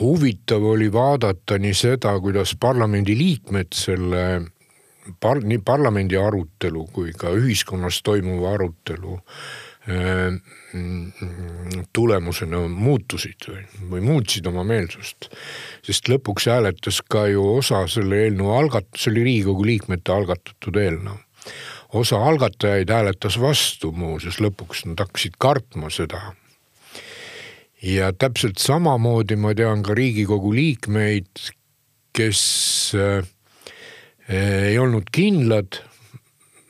huvitav 0.00 0.64
oli 0.64 0.92
vaadata 0.92 1.58
nii 1.58 1.74
seda, 1.74 2.20
kuidas 2.20 2.56
parlamendiliikmed 2.60 3.74
selle 3.74 4.51
par-, 5.20 5.42
nii 5.42 5.60
parlamendi 5.64 6.16
arutelu 6.18 6.86
kui 6.92 7.12
ka 7.18 7.32
ühiskonnas 7.36 8.02
toimuva 8.06 8.54
arutelu 8.56 9.18
äh, 9.18 9.60
tulemusena 11.92 12.62
muutusid 12.68 13.48
või, 13.48 13.64
või 13.90 14.04
muutsid 14.06 14.46
oma 14.46 14.64
meelsust. 14.64 15.28
sest 15.82 16.08
lõpuks 16.08 16.46
hääletas 16.50 17.00
ka 17.02 17.26
ju 17.26 17.42
osa 17.56 17.82
selle 17.90 18.22
eelnõu 18.26 18.52
algat-, 18.54 18.94
see 18.96 19.10
oli 19.10 19.26
Riigikogu 19.26 19.66
liikmete 19.66 20.14
algatatud 20.14 20.78
eelnõu. 20.78 21.18
osa 21.92 22.22
algatajaid 22.22 22.90
hääletas 22.90 23.40
vastu 23.40 23.92
muuseas 23.92 24.38
lõpuks, 24.40 24.86
nad 24.86 25.02
hakkasid 25.02 25.34
kartma 25.38 25.90
seda. 25.90 26.32
ja 27.82 28.12
täpselt 28.12 28.58
samamoodi 28.58 29.36
ma 29.36 29.54
tean 29.54 29.82
ka 29.82 29.94
Riigikogu 29.94 30.54
liikmeid, 30.54 31.50
kes 32.12 32.94
äh, 32.94 33.26
ei 34.28 34.78
olnud 34.78 35.08
kindlad 35.12 35.80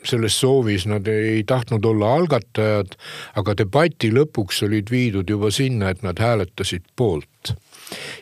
selles 0.04 0.34
soovis, 0.40 0.86
nad 0.90 1.06
ei 1.06 1.42
tahtnud 1.46 1.84
olla 1.84 2.14
algatajad, 2.16 2.96
aga 3.38 3.54
debati 3.58 4.10
lõpuks 4.12 4.62
olid 4.66 4.90
viidud 4.90 5.30
juba 5.30 5.50
sinna, 5.54 5.92
et 5.92 6.02
nad 6.02 6.18
hääletasid 6.18 6.84
poolt. 6.96 7.54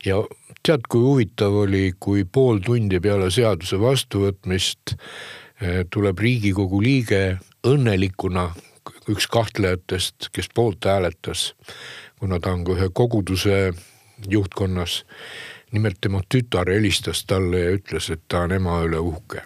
ja 0.05 0.21
tead, 0.63 0.87
kui 0.89 1.01
huvitav 1.01 1.55
oli, 1.65 1.93
kui 2.01 2.25
pool 2.25 2.61
tundi 2.65 3.01
peale 3.01 3.31
seaduse 3.31 3.79
vastuvõtmist 3.81 4.95
eh, 4.97 5.85
tuleb 5.91 6.19
riigikogu 6.19 6.83
liige 6.83 7.39
õnnelikuna, 7.67 8.51
üks 9.13 9.29
kahtlejatest, 9.31 10.31
kes 10.33 10.49
poolt 10.55 10.85
hääletas, 10.85 11.55
kuna 12.21 12.41
ta 12.41 12.53
on 12.53 12.65
ka 12.65 12.77
ühe 12.77 12.91
koguduse 12.93 13.73
juhtkonnas 14.29 15.03
nimelt 15.73 16.01
tema 16.01 16.23
tütar 16.35 16.71
helistas 16.71 17.25
talle 17.25 17.65
ja 17.65 17.77
ütles, 17.79 18.11
et 18.13 18.23
ta 18.29 18.47
on 18.47 18.53
ema 18.53 18.81
üle 18.87 18.99
uhke 18.99 19.45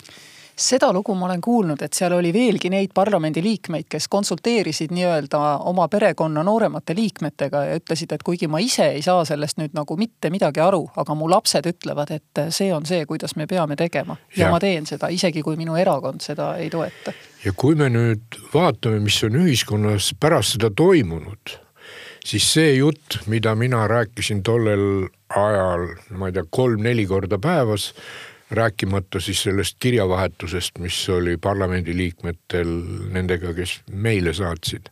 seda 0.56 0.92
lugu 0.92 1.14
ma 1.14 1.26
olen 1.26 1.40
kuulnud, 1.40 1.82
et 1.82 1.96
seal 1.96 2.14
oli 2.14 2.30
veelgi 2.34 2.70
neid 2.70 2.92
parlamendiliikmeid, 2.94 3.86
kes 3.90 4.06
konsulteerisid 4.10 4.92
nii-öelda 4.94 5.40
oma 5.70 5.88
perekonna 5.90 6.44
nooremate 6.46 6.94
liikmetega 6.94 7.64
ja 7.68 7.78
ütlesid, 7.80 8.14
et 8.14 8.22
kuigi 8.22 8.48
ma 8.50 8.60
ise 8.62 8.86
ei 8.94 9.02
saa 9.02 9.24
sellest 9.26 9.58
nüüd 9.58 9.74
nagu 9.74 9.96
mitte 9.98 10.30
midagi 10.34 10.62
aru, 10.62 10.84
aga 10.96 11.16
mu 11.18 11.28
lapsed 11.30 11.66
ütlevad, 11.70 12.14
et 12.14 12.44
see 12.54 12.70
on 12.74 12.86
see, 12.86 13.02
kuidas 13.10 13.36
me 13.36 13.48
peame 13.50 13.76
tegema. 13.76 14.16
ja 14.36 14.50
ma 14.50 14.60
teen 14.62 14.86
seda, 14.86 15.10
isegi 15.10 15.42
kui 15.42 15.58
minu 15.58 15.76
erakond 15.80 16.22
seda 16.22 16.54
ei 16.62 16.70
toeta. 16.70 17.12
ja 17.44 17.52
kui 17.56 17.74
me 17.74 17.90
nüüd 17.90 18.38
vaatame, 18.54 19.02
mis 19.02 19.22
on 19.26 19.42
ühiskonnas 19.42 20.12
pärast 20.20 20.56
seda 20.56 20.70
toimunud, 20.70 21.58
siis 22.24 22.46
see 22.52 22.76
jutt, 22.76 23.24
mida 23.26 23.54
mina 23.58 23.88
rääkisin 23.90 24.42
tollel 24.46 25.08
ajal, 25.36 25.88
ma 26.18 26.28
ei 26.28 26.36
tea, 26.36 26.44
kolm-neli 26.50 27.06
korda 27.06 27.38
päevas, 27.38 27.92
rääkimata 28.54 29.20
siis 29.20 29.42
sellest 29.42 29.76
kirjavahetusest, 29.82 30.78
mis 30.78 30.98
oli 31.08 31.36
parlamendiliikmetel 31.36 32.74
nendega, 33.14 33.54
kes 33.54 33.80
meile 33.90 34.34
saatsid. 34.34 34.90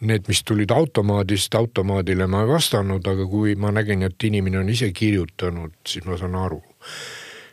Need, 0.00 0.26
mis 0.28 0.42
tulid 0.44 0.70
automaadist, 0.74 1.54
automaadile 1.54 2.26
ma 2.28 2.42
ei 2.44 2.48
vastanud, 2.50 3.06
aga 3.08 3.24
kui 3.30 3.54
ma 3.56 3.70
nägin, 3.72 4.02
et 4.04 4.24
inimene 4.28 4.58
on 4.60 4.68
ise 4.68 4.90
kirjutanud, 4.92 5.78
siis 5.88 6.04
ma 6.04 6.18
saan 6.20 6.36
aru 6.36 6.60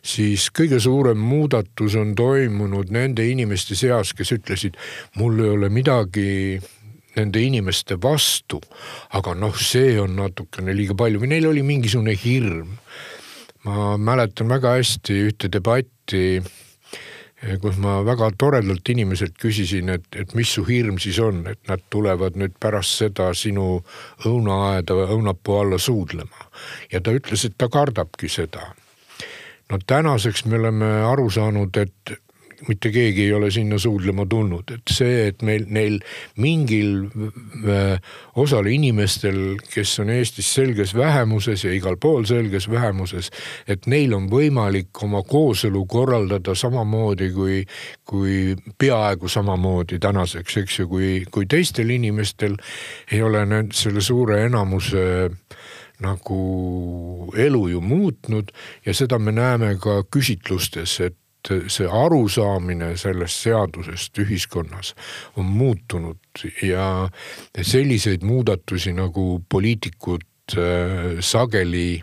siis 0.04 0.50
kõige 0.52 0.82
suurem 0.84 1.18
muudatus 1.18 1.96
on 1.96 2.12
toimunud 2.16 2.92
nende 2.92 3.24
inimeste 3.24 3.76
seas, 3.80 4.12
kes 4.14 4.34
ütlesid, 4.36 4.76
mul 5.16 5.40
ei 5.40 5.54
ole 5.56 5.70
midagi 5.72 6.60
nende 7.18 7.44
inimeste 7.44 7.98
vastu. 8.02 8.62
aga 9.14 9.34
noh, 9.38 9.56
see 9.56 10.00
on 10.02 10.16
natukene 10.18 10.76
liiga 10.76 10.96
palju 10.98 11.22
või 11.22 11.34
neil 11.36 11.48
oli 11.52 11.64
mingisugune 11.64 12.16
hirm. 12.18 12.78
ma 13.64 13.96
mäletan 13.98 14.50
väga 14.52 14.76
hästi 14.78 15.20
ühte 15.30 15.50
debatti, 15.52 16.42
kus 17.62 17.78
ma 17.80 18.02
väga 18.04 18.30
toredalt 18.38 18.90
inimeselt 18.90 19.38
küsisin, 19.40 19.90
et, 19.90 20.08
et 20.16 20.34
mis 20.36 20.52
su 20.52 20.64
hirm 20.68 21.00
siis 21.00 21.20
on, 21.20 21.46
et 21.48 21.60
nad 21.68 21.82
tulevad 21.90 22.36
nüüd 22.40 22.56
pärast 22.60 23.04
seda 23.04 23.32
sinu 23.36 23.84
õunaaeda 24.26 24.96
või 25.00 25.10
õunapuu 25.18 25.60
alla 25.60 25.80
suudlema. 25.80 26.50
ja 26.92 27.02
ta 27.02 27.16
ütles, 27.16 27.46
et 27.46 27.58
ta 27.58 27.70
kardabki 27.70 28.30
seda 28.30 28.74
no 29.72 29.80
tänaseks 29.88 30.46
me 30.46 30.60
oleme 30.60 30.90
aru 31.08 31.30
saanud, 31.32 31.78
et 31.78 32.18
mitte 32.68 32.92
keegi 32.94 33.26
ei 33.28 33.34
ole 33.34 33.50
sinna 33.52 33.78
suudlema 33.82 34.26
tulnud, 34.30 34.72
et 34.76 34.92
see, 34.92 35.28
et 35.30 35.42
meil, 35.46 35.66
neil 35.74 35.98
mingil 36.42 37.08
äh, 37.68 38.00
osal 38.40 38.68
inimestel, 38.72 39.58
kes 39.74 39.96
on 40.04 40.12
Eestis 40.14 40.50
selges 40.56 40.96
vähemuses 40.98 41.66
ja 41.66 41.74
igal 41.76 41.98
pool 42.02 42.28
selges 42.30 42.70
vähemuses, 42.72 43.32
et 43.68 43.88
neil 43.92 44.16
on 44.18 44.30
võimalik 44.32 45.04
oma 45.04 45.24
kooselu 45.28 45.86
korraldada 45.90 46.56
samamoodi 46.56 47.30
kui, 47.36 47.60
kui 48.08 48.56
peaaegu 48.80 49.32
samamoodi 49.32 50.00
tänaseks, 50.04 50.58
eks 50.64 50.80
ju, 50.80 50.90
kui, 50.92 51.12
kui 51.32 51.50
teistel 51.50 51.94
inimestel 51.94 52.58
ei 53.12 53.22
ole 53.24 53.46
need 53.50 53.76
selle 53.78 54.02
suure 54.04 54.44
enamuse 54.48 55.06
nagu 56.04 57.32
elu 57.38 57.68
ju 57.68 57.82
muutnud. 57.82 58.52
Ja 58.86 58.94
seda 58.94 59.20
me 59.20 59.32
näeme 59.32 59.76
ka 59.82 60.02
küsitlustes, 60.12 61.00
et 61.06 61.18
see 61.68 61.88
arusaamine 61.88 62.94
sellest 63.00 63.44
seadusest 63.44 64.18
ühiskonnas 64.24 64.94
on 65.38 65.46
muutunud 65.46 66.46
ja 66.64 67.10
selliseid 67.62 68.24
muudatusi 68.24 68.94
nagu 68.96 69.44
poliitikud 69.50 70.56
äh, 70.58 71.20
sageli 71.20 72.02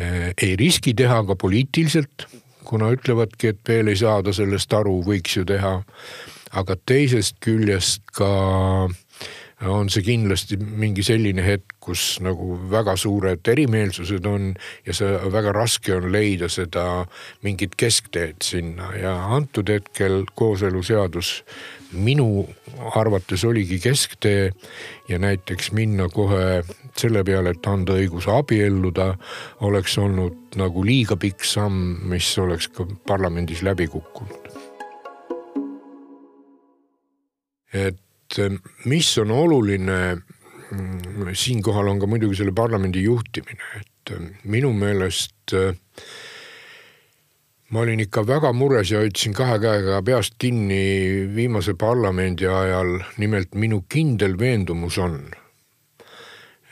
äh, 0.00 0.32
ei 0.42 0.56
riski 0.56 0.94
teha 0.94 1.22
ka 1.28 1.36
poliitiliselt, 1.36 2.26
kuna 2.64 2.90
ütlevadki, 2.94 3.52
et 3.52 3.60
veel 3.68 3.92
ei 3.92 3.98
saada 4.00 4.32
sellest 4.34 4.72
aru, 4.74 4.98
võiks 5.06 5.36
ju 5.38 5.44
teha. 5.46 5.80
aga 6.56 6.76
teisest 6.86 7.36
küljest 7.44 8.02
ka 8.16 8.28
on 9.64 9.88
see 9.88 10.04
kindlasti 10.04 10.58
mingi 10.60 11.00
selline 11.06 11.40
hetk, 11.44 11.78
kus 11.80 12.18
nagu 12.20 12.58
väga 12.70 12.96
suured 13.00 13.48
erimeelsused 13.48 14.26
on 14.28 14.50
ja 14.84 14.94
see 14.96 15.16
väga 15.32 15.54
raske 15.56 15.94
on 15.96 16.10
leida 16.12 16.50
seda 16.52 17.06
mingit 17.46 17.76
keskteed 17.80 18.44
sinna 18.44 18.90
ja 19.00 19.14
antud 19.36 19.72
hetkel 19.72 20.26
kooseluseadus 20.36 21.32
minu 21.96 22.44
arvates 23.00 23.44
oligi 23.48 23.78
kesktee 23.80 24.50
ja 25.08 25.18
näiteks 25.18 25.72
minna 25.72 26.10
kohe 26.12 26.62
selle 26.96 27.24
peale, 27.24 27.52
et 27.52 27.66
anda 27.68 27.96
õigus 27.96 28.28
abielluda, 28.32 29.14
oleks 29.64 29.96
olnud 30.00 30.56
nagu 30.56 30.84
liiga 30.84 31.16
pikk 31.20 31.44
samm, 31.44 32.08
mis 32.08 32.28
oleks 32.40 32.68
ka 32.72 32.88
parlamendis 33.08 33.62
läbi 33.64 33.88
kukkunud. 33.92 34.52
et 37.76 37.98
mis 38.84 39.18
on 39.18 39.30
oluline, 39.30 39.98
mm, 40.70 41.32
siinkohal 41.32 41.88
on 41.88 42.00
ka 42.00 42.06
muidugi 42.10 42.36
selle 42.36 42.54
parlamendi 42.56 43.04
juhtimine, 43.06 43.68
et 43.80 44.14
minu 44.44 44.72
meelest 44.72 45.54
äh, 45.54 45.74
ma 47.70 47.80
olin 47.82 48.00
ikka 48.00 48.22
väga 48.26 48.52
mures 48.54 48.90
ja 48.90 49.00
hoidsin 49.02 49.34
kahe 49.34 49.58
käega 49.62 50.02
peast 50.06 50.36
kinni 50.38 51.26
viimase 51.34 51.74
parlamendi 51.74 52.46
ajal, 52.46 53.00
nimelt 53.18 53.54
minu 53.54 53.82
kindel 53.90 54.38
veendumus 54.38 54.98
on, 55.02 55.18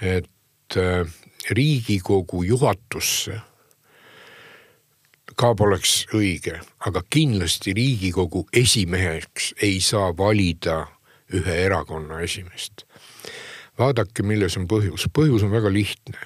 et 0.00 0.78
riigikogu 1.50 2.44
juhatusse 2.46 3.40
ka 5.34 5.50
poleks 5.58 6.04
õige, 6.14 6.60
aga 6.86 7.02
kindlasti 7.10 7.74
riigikogu 7.74 8.44
esimeheks 8.54 9.54
ei 9.62 9.80
saa 9.82 10.12
valida 10.16 10.84
ühe 11.34 11.58
erakonna 11.66 12.20
esimeest. 12.24 12.84
vaadake, 13.78 14.22
milles 14.22 14.56
on 14.56 14.68
põhjus, 14.70 15.08
põhjus 15.10 15.44
on 15.46 15.52
väga 15.54 15.72
lihtne. 15.72 16.18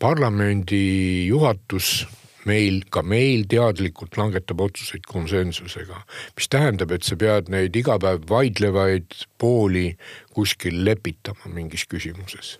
parlamendi 0.00 1.26
juhatus 1.28 2.06
meil, 2.48 2.82
ka 2.90 3.02
meil 3.06 3.44
teadlikult 3.50 4.16
langetab 4.18 4.60
otsuseid 4.64 5.06
konsensusega, 5.06 6.02
mis 6.36 6.48
tähendab, 6.50 6.92
et 6.94 7.06
sa 7.06 7.16
pead 7.16 7.50
neid 7.52 7.76
iga 7.76 7.98
päev 8.02 8.26
vaidlevaid 8.30 9.26
pooli 9.38 9.92
kuskil 10.34 10.82
lepitama 10.84 11.52
mingis 11.52 11.86
küsimuses. 11.86 12.58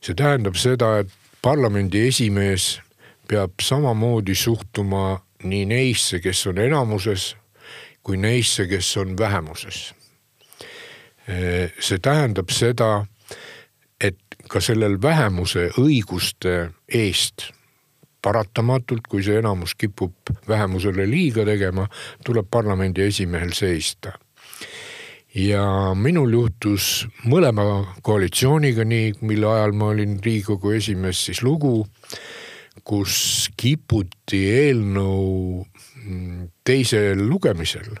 see 0.00 0.14
tähendab 0.14 0.54
seda, 0.54 0.98
et 1.02 1.10
parlamendi 1.42 2.06
esimees 2.06 2.80
peab 3.28 3.58
samamoodi 3.62 4.34
suhtuma 4.34 5.22
nii 5.42 5.64
neisse, 5.66 6.20
kes 6.20 6.46
on 6.46 6.58
enamuses, 6.62 7.34
kui 8.02 8.16
neisse, 8.16 8.68
kes 8.70 8.96
on 9.02 9.18
vähemuses 9.18 9.95
see 11.26 11.98
tähendab 12.02 12.50
seda, 12.54 13.06
et 14.00 14.18
ka 14.48 14.60
sellel 14.62 15.00
vähemuse 15.02 15.70
õiguste 15.80 16.56
eest 16.86 17.48
paratamatult, 18.26 19.06
kui 19.06 19.22
see 19.22 19.38
enamus 19.40 19.76
kipub 19.78 20.34
vähemusele 20.48 21.06
liiga 21.08 21.44
tegema, 21.46 21.86
tuleb 22.26 22.48
parlamendi 22.50 23.06
esimehel 23.06 23.52
seista. 23.54 24.18
ja 25.36 25.92
minul 25.92 26.32
juhtus 26.32 27.06
mõlema 27.28 27.92
koalitsiooniga 28.02 28.86
nii, 28.88 29.10
mille 29.20 29.50
ajal 29.50 29.74
ma 29.76 29.90
olin 29.92 30.14
riigikogu 30.24 30.72
esimees, 30.78 31.26
siis 31.26 31.42
lugu, 31.44 31.84
kus 32.84 33.50
kiputi 33.56 34.40
eelnõu 34.48 35.66
teisel 36.64 37.20
lugemisel 37.28 37.98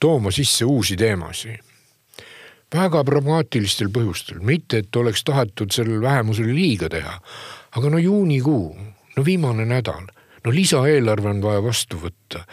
tooma 0.00 0.30
sisse 0.34 0.68
uusi 0.68 0.96
teemasid 1.00 1.73
väga 2.74 3.04
pragmaatilistel 3.06 3.90
põhjustel, 3.94 4.40
mitte 4.42 4.82
et 4.82 4.96
oleks 4.96 5.24
tahetud 5.24 5.72
sellele 5.74 6.02
vähemusele 6.02 6.54
liiga 6.54 6.90
teha. 6.90 7.20
aga 7.74 7.90
no 7.90 7.98
juunikuu, 7.98 8.76
no 9.16 9.24
viimane 9.24 9.64
nädal, 9.66 10.06
no 10.44 10.52
lisaeelarve 10.52 11.28
on 11.30 11.42
vaja 11.42 11.62
vastu 11.62 11.98
võtta. 12.02 12.44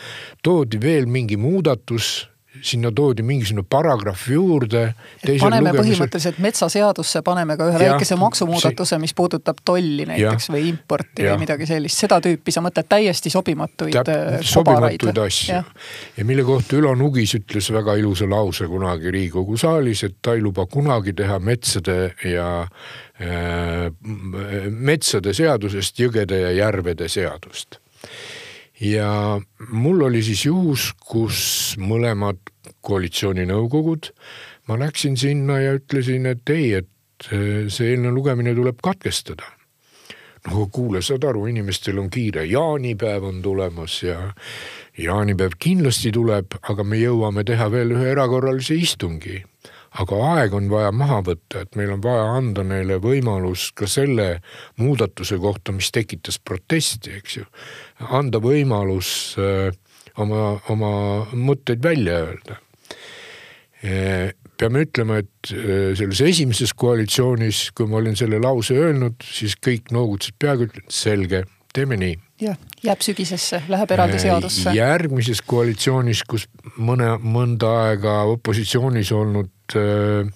toodi 0.43 0.81
veel 0.81 1.05
mingi 1.05 1.37
muudatus 1.37 2.30
sinna 2.61 2.91
toodi 2.95 3.23
mingisugune 3.25 3.65
paragrahv 3.69 4.27
juurde. 4.29 4.83
paneme 5.25 5.71
lugemisel... 5.71 5.79
põhimõtteliselt 5.79 6.39
metsaseadusse, 6.43 7.21
paneme 7.25 7.57
ka 7.59 7.67
ühe 7.71 7.81
ja, 7.81 7.93
väikese 7.93 8.17
maksumuudatuse, 8.21 8.99
mis 9.01 9.13
puudutab 9.17 9.61
tolli 9.65 10.05
näiteks 10.09 10.49
ja, 10.49 10.55
või 10.55 10.67
importi 10.69 11.25
ja. 11.25 11.33
või 11.33 11.45
midagi 11.45 11.67
sellist, 11.69 12.01
seda 12.03 12.21
tüüpi, 12.23 12.53
sa 12.53 12.63
mõtled 12.65 12.89
täiesti 12.91 13.33
sobimatuid 13.33 13.99
äh, 14.01 14.39
sobimatuid 14.53 15.21
asju. 15.25 15.53
Ja. 15.53 15.63
ja 16.17 16.27
mille 16.27 16.45
kohta 16.47 16.79
Ülo 16.79 16.93
Nugis 16.97 17.35
ütles 17.39 17.71
väga 17.73 17.97
ilusa 17.99 18.29
lause 18.29 18.69
kunagi 18.71 19.13
Riigikogu 19.13 19.59
saalis, 19.61 20.05
et 20.07 20.19
ta 20.21 20.35
ei 20.37 20.43
luba 20.43 20.65
kunagi 20.71 21.15
teha 21.17 21.39
metsade 21.43 21.99
ja 22.27 22.49
äh, 22.63 23.87
metsade 24.69 25.35
seadusest 25.37 25.99
jõgede 26.01 26.43
ja 26.45 26.51
järvede 26.63 27.09
seadust 27.11 27.81
ja 28.81 29.41
mul 29.69 30.01
oli 30.01 30.23
siis 30.25 30.45
juhus, 30.45 30.91
kus 30.99 31.41
mõlemad 31.77 32.41
koalitsiooninõukogud, 32.81 34.11
ma 34.67 34.77
läksin 34.81 35.17
sinna 35.17 35.59
ja 35.61 35.75
ütlesin, 35.77 36.25
et 36.25 36.49
ei, 36.49 36.73
et 36.81 37.31
eh, 37.31 37.69
see 37.69 37.93
eelnõu 37.93 38.17
lugemine 38.21 38.55
tuleb 38.57 38.81
katkestada. 38.83 39.45
no 40.49 40.65
kuule, 40.73 41.03
saad 41.05 41.23
aru, 41.23 41.45
inimestel 41.45 41.99
on 42.01 42.09
kiire, 42.09 42.45
jaanipäev 42.49 43.23
on 43.23 43.41
tulemas 43.41 44.03
ja 44.03 44.33
jaanipäev 44.97 45.53
kindlasti 45.59 46.11
tuleb, 46.11 46.57
aga 46.61 46.83
me 46.83 46.97
jõuame 46.97 47.43
teha 47.45 47.69
veel 47.71 47.93
ühe 47.93 48.09
erakorralise 48.15 48.75
istungi 48.75 49.43
aga 49.99 50.19
aeg 50.35 50.53
on 50.55 50.69
vaja 50.71 50.91
maha 50.95 51.19
võtta, 51.27 51.65
et 51.65 51.75
meil 51.75 51.91
on 51.91 52.01
vaja 52.03 52.27
anda 52.37 52.63
neile 52.63 52.97
võimalus 53.03 53.69
ka 53.75 53.89
selle 53.91 54.27
muudatuse 54.79 55.39
kohta, 55.41 55.75
mis 55.75 55.91
tekitas 55.91 56.39
protesti, 56.39 57.17
eks 57.19 57.37
ju. 57.41 57.47
Anda 58.09 58.41
võimalus 58.43 59.35
äh, 59.39 59.71
oma, 60.21 60.57
oma 60.69 60.91
mõtteid 61.33 61.83
välja 61.83 62.19
öelda. 62.25 62.59
Äh, 63.81 64.33
peame 64.57 64.85
ütlema, 64.85 65.21
et 65.23 65.53
äh, 65.53 65.93
selles 65.97 66.21
esimeses 66.25 66.73
koalitsioonis, 66.77 67.69
kui 67.77 67.89
ma 67.89 68.01
olin 68.01 68.17
selle 68.19 68.41
lause 68.41 68.77
öelnud, 68.77 69.21
siis 69.25 69.57
kõik 69.57 69.93
noogutasid 69.93 70.37
peaaegu, 70.41 70.69
ütlesid 70.69 70.99
selge, 71.01 71.45
teeme 71.73 71.97
nii 71.99 72.17
jah, 72.41 72.57
jääb 72.83 73.01
sügisesse, 73.05 73.61
läheb 73.69 73.91
eraldi 73.93 74.19
seadusse. 74.21 74.73
järgmises 74.75 75.41
koalitsioonis, 75.45 76.23
kus 76.29 76.47
mõne, 76.77 77.13
mõnda 77.21 77.71
aega 77.85 78.21
opositsioonis 78.31 79.11
olnud 79.15 79.77
äh, 79.77 80.31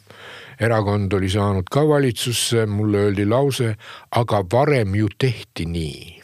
erakond 0.60 1.14
oli 1.14 1.30
saanud 1.30 1.70
ka 1.72 1.86
valitsusse, 1.88 2.66
mulle 2.66 3.08
öeldi 3.08 3.26
lause, 3.30 3.74
aga 4.12 4.44
varem 4.52 4.96
ju 4.96 5.10
tehti 5.18 5.66
nii. 5.66 6.22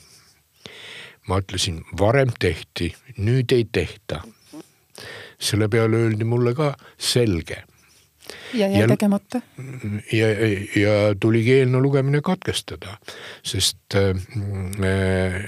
Ma 1.31 1.39
ütlesin, 1.39 1.81
varem 1.99 2.31
tehti, 2.39 2.91
nüüd 3.17 3.55
ei 3.55 3.67
tehta. 3.71 4.21
selle 5.41 5.65
peale 5.71 5.97
öeldi 5.97 6.23
mulle 6.27 6.51
ka 6.53 6.75
selge 7.01 7.63
ja 8.53 8.67
jäi 8.67 8.87
tegemata. 8.87 9.41
ja, 10.11 10.27
ja 10.75 10.93
tuligi 11.19 11.55
eelnõu 11.61 11.81
lugemine 11.87 12.21
katkestada, 12.25 12.97
sest 13.43 13.95
äh, 13.97 14.11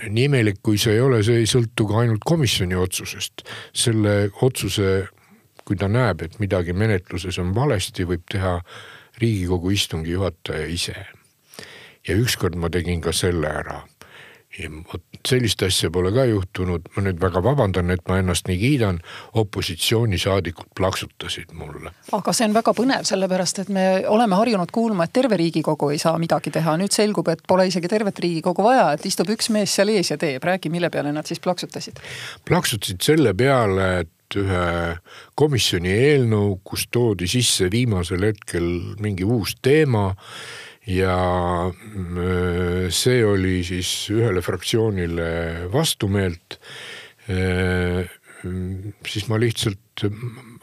nii 0.10 0.26
imelik 0.26 0.62
kui 0.66 0.80
see 0.82 0.96
ei 0.98 1.04
ole, 1.04 1.22
see 1.26 1.44
ei 1.44 1.50
sõltu 1.50 1.88
ka 1.90 2.02
ainult 2.04 2.26
komisjoni 2.26 2.80
otsusest. 2.80 3.46
selle 3.74 4.32
otsuse 4.42 5.08
kui 5.64 5.80
ta 5.80 5.88
näeb, 5.88 6.26
et 6.26 6.40
midagi 6.44 6.76
menetluses 6.76 7.40
on 7.40 7.54
valesti, 7.56 8.08
võib 8.08 8.26
teha 8.32 8.58
riigikogu 9.22 9.72
istungi 9.72 10.16
juhataja 10.16 10.68
ise. 10.68 10.96
ja 12.08 12.16
ükskord 12.20 12.56
ma 12.60 12.70
tegin 12.70 13.02
ka 13.02 13.14
selle 13.16 13.48
ära. 13.48 13.84
ja 14.60 14.70
vot 14.70 15.13
sellist 15.28 15.64
asja 15.64 15.90
pole 15.94 16.12
ka 16.16 16.26
juhtunud, 16.28 16.90
ma 16.96 17.04
nüüd 17.06 17.20
väga 17.22 17.44
vabandan, 17.44 17.92
et 17.94 18.04
ma 18.10 18.20
ennast 18.22 18.48
nii 18.50 18.58
kiidan, 18.60 19.00
opositsioonisaadikud 19.40 20.74
plaksutasid 20.78 21.54
mulle. 21.58 21.94
aga 22.12 22.34
see 22.36 22.48
on 22.48 22.56
väga 22.58 22.74
põnev, 22.78 23.06
sellepärast 23.08 23.64
et 23.64 23.72
me 23.74 23.86
oleme 24.10 24.40
harjunud 24.40 24.72
kuulma, 24.74 25.08
et 25.08 25.16
terve 25.16 25.40
riigikogu 25.40 25.94
ei 25.94 26.02
saa 26.02 26.18
midagi 26.22 26.52
teha, 26.54 26.76
nüüd 26.82 26.96
selgub, 26.96 27.30
et 27.34 27.44
pole 27.48 27.68
isegi 27.70 27.92
tervet 27.92 28.20
riigikogu 28.20 28.66
vaja, 28.66 28.92
et 28.98 29.06
istub 29.08 29.32
üks 29.34 29.50
mees 29.54 29.76
seal 29.76 29.94
ees 29.94 30.12
ja 30.12 30.20
teeb, 30.20 30.44
räägi, 30.44 30.72
mille 30.74 30.92
peale 30.94 31.14
nad 31.16 31.30
siis 31.30 31.42
plaksutasid? 31.44 32.04
plaksutasid 32.46 33.02
selle 33.04 33.34
peale, 33.38 33.90
et 34.04 34.40
ühe 34.40 34.68
komisjoni 35.38 35.92
eelnõu, 35.94 36.58
kus 36.66 36.88
toodi 36.92 37.28
sisse 37.30 37.70
viimasel 37.72 38.26
hetkel 38.32 38.70
mingi 39.04 39.26
uus 39.28 39.56
teema 39.62 40.10
ja 40.88 41.18
äh, 41.70 42.90
see 42.92 43.22
oli 43.26 43.62
siis 43.68 44.10
ühele 44.14 44.44
fraktsioonile 44.44 45.70
vastumeelt. 45.74 46.60
Äh, 47.30 48.10
siis 49.08 49.30
ma 49.32 49.38
lihtsalt, 49.40 50.04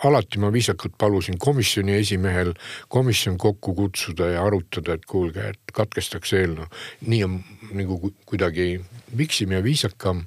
alati 0.04 0.40
ma 0.42 0.50
viisakalt 0.52 0.98
palusin 1.00 1.38
komisjoni 1.40 1.94
esimehel 1.96 2.52
komisjon 2.92 3.38
kokku 3.40 3.72
kutsuda 3.78 4.34
ja 4.34 4.42
arutada, 4.44 4.98
et 4.98 5.06
kuulge, 5.08 5.54
et 5.54 5.72
katkestaks 5.72 6.34
eelnõu. 6.36 6.68
nii 7.08 7.22
on 7.24 7.38
nagu 7.78 8.12
kuidagi 8.28 8.74
viksim 9.16 9.56
ja 9.56 9.62
viisakam 9.64 10.26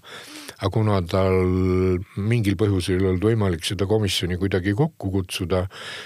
aga 0.64 0.72
kuna 0.72 1.00
tal 1.04 1.36
mingil 2.16 2.56
põhjusel 2.60 3.02
ei 3.02 3.08
olnud 3.10 3.26
võimalik 3.28 3.66
seda 3.68 3.86
komisjoni 3.90 4.38
kuidagi 4.40 4.72
kokku 4.78 5.12
kutsuda, 5.12 5.66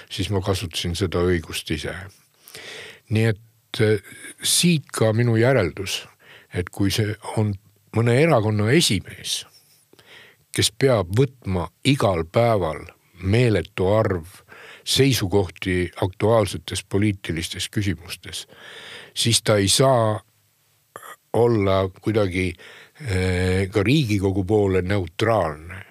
siis 0.10 0.32
ma 0.34 0.42
kasutasin 0.42 0.98
seda 0.98 1.22
õigust 1.22 1.70
ise. 1.76 1.94
nii 3.14 3.30
et 3.30 3.47
äh, 3.82 4.02
siit 4.44 4.92
ka 4.94 5.14
minu 5.14 5.38
järeldus, 5.40 6.06
et 6.54 6.70
kui 6.70 6.92
see 6.94 7.16
on 7.38 7.54
mõne 7.96 8.18
erakonna 8.22 8.72
esimees, 8.76 9.46
kes 10.54 10.72
peab 10.72 11.14
võtma 11.18 11.68
igal 11.86 12.26
päeval 12.26 12.86
meeletu 13.22 13.90
arv 13.94 14.42
seisukohti 14.88 15.92
aktuaalsetes 16.02 16.84
poliitilistes 16.84 17.68
küsimustes, 17.70 18.46
siis 19.14 19.42
ta 19.44 19.58
ei 19.58 19.68
saa 19.68 20.20
olla 21.34 21.90
kuidagi 22.02 22.54
eh, 22.54 23.68
ka 23.70 23.84
riigikogu 23.84 24.46
poole 24.48 24.82
neutraalne 24.82 25.87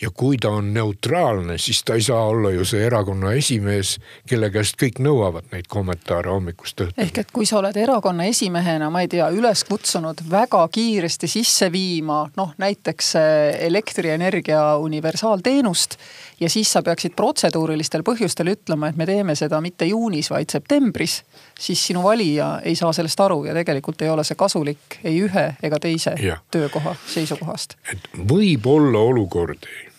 ja 0.00 0.10
kui 0.14 0.38
ta 0.40 0.50
on 0.50 0.72
neutraalne, 0.74 1.58
siis 1.58 1.82
ta 1.84 1.94
ei 1.94 2.02
saa 2.02 2.24
olla 2.24 2.50
ju 2.50 2.64
see 2.64 2.84
erakonna 2.86 3.32
esimees, 3.36 3.98
kelle 4.28 4.50
käest 4.50 4.78
kõik 4.80 5.00
nõuavad 5.04 5.50
neid 5.52 5.68
kommentaare 5.68 6.30
hommikust 6.32 6.80
õhtuni. 6.80 7.04
ehk 7.04 7.18
et 7.18 7.32
kui 7.32 7.46
sa 7.46 7.58
oled 7.58 7.76
erakonna 7.76 8.24
esimehena, 8.30 8.90
ma 8.90 9.04
ei 9.04 9.10
tea, 9.12 9.28
üles 9.34 9.64
kutsunud 9.68 10.22
väga 10.30 10.62
kiiresti 10.72 11.28
sisse 11.28 11.70
viima 11.72 12.22
noh, 12.36 12.54
näiteks 12.58 13.14
eh, 13.20 13.66
elektrienergia 13.66 14.76
universaalteenust 14.80 15.98
ja 16.40 16.50
siis 16.50 16.72
sa 16.72 16.82
peaksid 16.82 17.14
protseduurilistel 17.16 18.04
põhjustel 18.06 18.54
ütlema, 18.54 18.88
et 18.88 18.96
me 18.96 19.06
teeme 19.06 19.36
seda 19.36 19.60
mitte 19.60 19.84
juunis, 19.84 20.30
vaid 20.30 20.50
septembris, 20.52 21.20
siis 21.60 21.86
sinu 21.90 22.02
valija 22.04 22.60
ei 22.64 22.76
saa 22.76 22.92
sellest 22.96 23.20
aru 23.20 23.44
ja 23.44 23.54
tegelikult 23.54 24.02
ei 24.02 24.08
ole 24.08 24.24
see 24.24 24.38
kasulik 24.40 25.00
ei 25.04 25.20
ühe 25.20 25.46
ega 25.62 25.78
teise 25.82 26.16
ja. 26.22 26.40
töökoha 26.50 26.96
seisukohast. 27.06 27.76
et 27.92 28.10
võib 28.16 28.66
olla 28.66 29.04
olukordi 29.12 29.89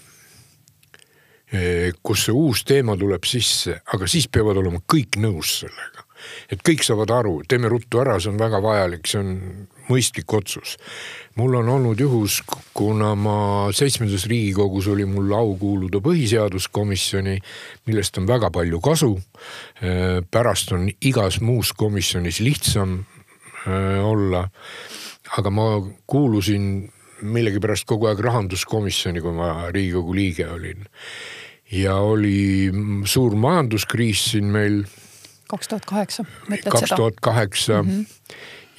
kus 2.01 2.25
see 2.25 2.35
uus 2.35 2.61
teema 2.63 2.95
tuleb 2.95 3.25
sisse, 3.27 3.81
aga 3.93 4.07
siis 4.07 4.29
peavad 4.31 4.61
olema 4.61 4.79
kõik 4.87 5.19
nõus 5.19 5.57
sellega. 5.61 6.05
et 6.53 6.61
kõik 6.61 6.83
saavad 6.85 7.11
aru, 7.11 7.41
teeme 7.49 7.67
ruttu 7.67 7.99
ära, 7.99 8.19
see 8.21 8.29
on 8.29 8.37
väga 8.39 8.59
vajalik, 8.61 9.07
see 9.09 9.19
on 9.19 9.31
mõistlik 9.91 10.31
otsus. 10.33 10.77
mul 11.35 11.55
on 11.59 11.69
olnud 11.69 11.99
juhus, 11.99 12.41
kuna 12.73 13.13
ma 13.15 13.71
seitsmendas 13.75 14.27
riigikogus 14.31 14.87
oli 14.91 15.05
mul 15.05 15.33
au 15.35 15.55
kuuluda 15.59 16.01
põhiseaduskomisjoni, 16.03 17.37
millest 17.87 18.17
on 18.17 18.27
väga 18.27 18.51
palju 18.51 18.79
kasu. 18.79 19.11
Eh, 19.81 20.21
pärast 20.31 20.71
on 20.71 20.89
igas 21.01 21.41
muus 21.41 21.73
komisjonis 21.73 22.39
lihtsam 22.39 23.03
eh, 23.67 23.99
olla. 24.03 24.49
aga 25.37 25.49
ma 25.49 25.63
kuulusin 26.07 26.91
millegipärast 27.21 27.85
kogu 27.87 28.09
aeg 28.09 28.19
rahanduskomisjoni, 28.19 29.21
kui 29.21 29.31
ma 29.31 29.69
riigikogu 29.71 30.15
liige 30.15 30.47
olin 30.47 30.87
ja 31.71 31.95
oli 31.95 32.71
suur 33.05 33.35
majanduskriis 33.35 34.25
siin 34.33 34.51
meil. 34.51 34.83
kaks 35.49 35.67
tuhat 35.67 35.85
kaheksa, 35.85 36.25
mõtled 36.47 36.63
seda? 36.63 36.77
kaks 36.77 36.95
tuhat 36.95 37.19
kaheksa 37.21 37.81
mhm. 37.83 38.01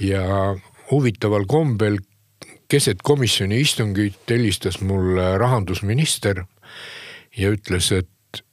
ja 0.01 0.57
huvitaval 0.91 1.47
kombel 1.49 1.99
keset 2.73 3.03
komisjoni 3.05 3.61
istungit 3.61 4.31
helistas 4.31 4.81
mulle 4.81 5.37
rahandusminister 5.39 6.45
ja 7.37 7.53
ütles, 7.53 7.93
et 7.93 8.09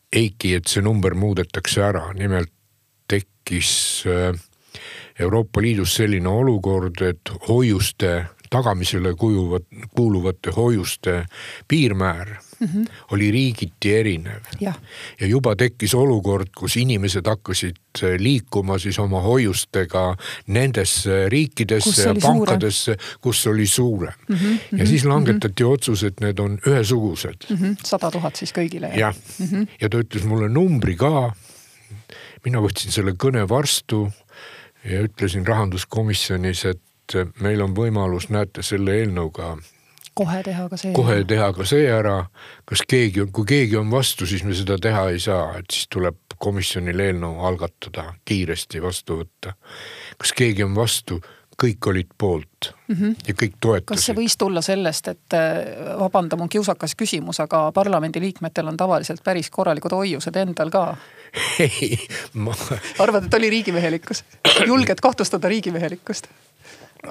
Eiki, 0.10 0.56
et 0.58 0.66
see 0.68 0.82
number 0.82 1.14
muudetakse 1.14 1.84
ära, 1.86 2.08
nimelt 2.18 2.50
tekkis 3.08 3.70
äh, 4.10 4.34
Euroopa 5.22 5.62
Liidus 5.62 5.94
selline 6.00 6.32
olukord, 6.32 6.98
et 7.06 7.32
hoiuste 7.46 8.26
tagamisele 8.50 9.14
kujuvad, 9.14 9.64
kuuluvate 9.96 10.52
hoiuste 10.56 11.26
piirmäär 11.68 12.36
mm 12.60 12.68
-hmm. 12.68 12.86
oli 13.12 13.32
riigiti 13.32 13.96
erinev. 13.96 14.42
ja 15.20 15.28
juba 15.28 15.56
tekkis 15.56 15.94
olukord, 15.94 16.48
kus 16.58 16.78
inimesed 16.78 17.26
hakkasid 17.26 17.76
liikuma 18.18 18.78
siis 18.78 19.00
oma 19.00 19.22
hoiustega 19.22 20.16
nendesse 20.48 21.30
riikidesse 21.30 22.04
ja 22.04 22.16
pankadesse, 22.22 22.98
kus 23.22 23.48
oli 23.48 23.68
suurem 23.68 24.14
mm. 24.28 24.36
-hmm. 24.36 24.80
ja 24.80 24.86
siis 24.86 25.04
mhm. 25.04 25.14
langetati 25.14 25.64
mm 25.64 25.70
-hmm. 25.70 25.74
otsus, 25.74 26.04
et 26.04 26.20
need 26.20 26.40
on 26.40 26.60
ühesugused. 26.68 27.50
Mhm. 27.50 27.72
sada 27.86 28.12
tuhat 28.12 28.36
siis 28.36 28.54
kõigile. 28.54 28.98
jah, 28.98 29.16
mm 29.40 29.46
-hmm. 29.46 29.68
ja 29.82 29.90
ta 29.90 29.98
ütles 29.98 30.26
mulle 30.26 30.50
numbri 30.50 30.96
ka. 30.96 31.34
mina 32.46 32.60
võtsin 32.60 32.92
selle 32.92 33.12
kõne 33.12 33.50
vastu 33.50 34.12
ja 34.84 35.02
ütlesin 35.02 35.48
rahanduskomisjonis, 35.48 36.66
et 36.66 36.82
et 37.16 37.42
meil 37.42 37.62
on 37.62 37.76
võimalus, 37.76 38.30
näete, 38.30 38.64
selle 38.66 39.00
eelnõuga 39.02 39.56
kohe 40.20 40.44
teha 40.44 40.68
ka 40.70 40.78
see. 40.78 40.94
kohe 40.94 41.24
teha 41.28 41.52
ka 41.56 41.66
see 41.68 41.88
ära, 41.92 42.18
kas 42.70 42.84
keegi, 42.88 43.28
kui 43.36 43.48
keegi 43.50 43.80
on 43.80 43.92
vastu, 43.92 44.28
siis 44.30 44.44
me 44.48 44.56
seda 44.58 44.80
teha 44.82 45.08
ei 45.14 45.20
saa, 45.24 45.54
et 45.60 45.70
siis 45.74 45.88
tuleb 45.92 46.18
komisjonil 46.40 47.00
eelnõu 47.08 47.44
algatada, 47.48 48.14
kiiresti 48.28 48.82
vastu 48.84 49.22
võtta. 49.24 49.56
kas 50.18 50.34
keegi 50.36 50.64
on 50.64 50.76
vastu, 50.76 51.20
kõik 51.60 51.88
olid 51.92 52.12
poolt 52.18 52.70
mm 52.88 52.96
-hmm. 52.96 53.16
ja 53.28 53.34
kõik 53.34 53.56
toetasid. 53.60 53.88
kas 53.92 54.06
see 54.06 54.16
võis 54.16 54.38
tulla 54.40 54.62
sellest, 54.62 55.08
et 55.08 55.36
äh, 55.36 55.98
vabanda 56.00 56.38
mu 56.40 56.48
kiusakas 56.48 56.96
küsimus, 56.96 57.40
aga 57.40 57.72
parlamendiliikmetel 57.76 58.68
on 58.68 58.78
tavaliselt 58.78 59.24
päris 59.24 59.50
korralikud 59.50 59.92
hoiused 59.92 60.36
endal 60.36 60.70
ka? 60.70 60.98
ei, 61.68 61.98
ma. 62.34 62.56
arvad, 63.00 63.26
et 63.26 63.34
oli 63.34 63.50
riigimehelikkus? 63.50 64.24
julged 64.68 65.02
kahtlustada 65.02 65.48
riigimehelikkust? 65.48 66.28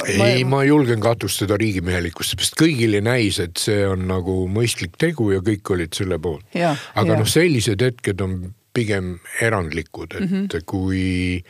Ei, 0.07 0.45
ma 0.45 0.63
julgen 0.67 1.01
kahtlustada 1.01 1.57
riigimehelikkust, 1.61 2.37
sest 2.37 2.57
kõigile 2.61 3.01
näis, 3.05 3.41
et 3.43 3.57
see 3.61 3.87
on 3.89 4.07
nagu 4.11 4.43
mõistlik 4.53 4.99
tegu 5.01 5.31
ja 5.33 5.43
kõik 5.45 5.75
olid 5.75 5.97
selle 5.97 6.21
poolt. 6.23 6.45
aga 6.55 7.17
noh, 7.17 7.29
sellised 7.29 7.83
hetked 7.83 8.21
on 8.25 8.39
pigem 8.79 9.17
erandlikud, 9.43 10.15
et 10.15 10.31
mm 10.31 10.47
-hmm. 10.47 10.65
kui, 10.67 11.43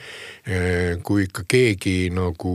eh, 0.47 0.97
kui 1.03 1.27
ikka 1.27 1.45
keegi 1.49 2.11
nagu 2.15 2.55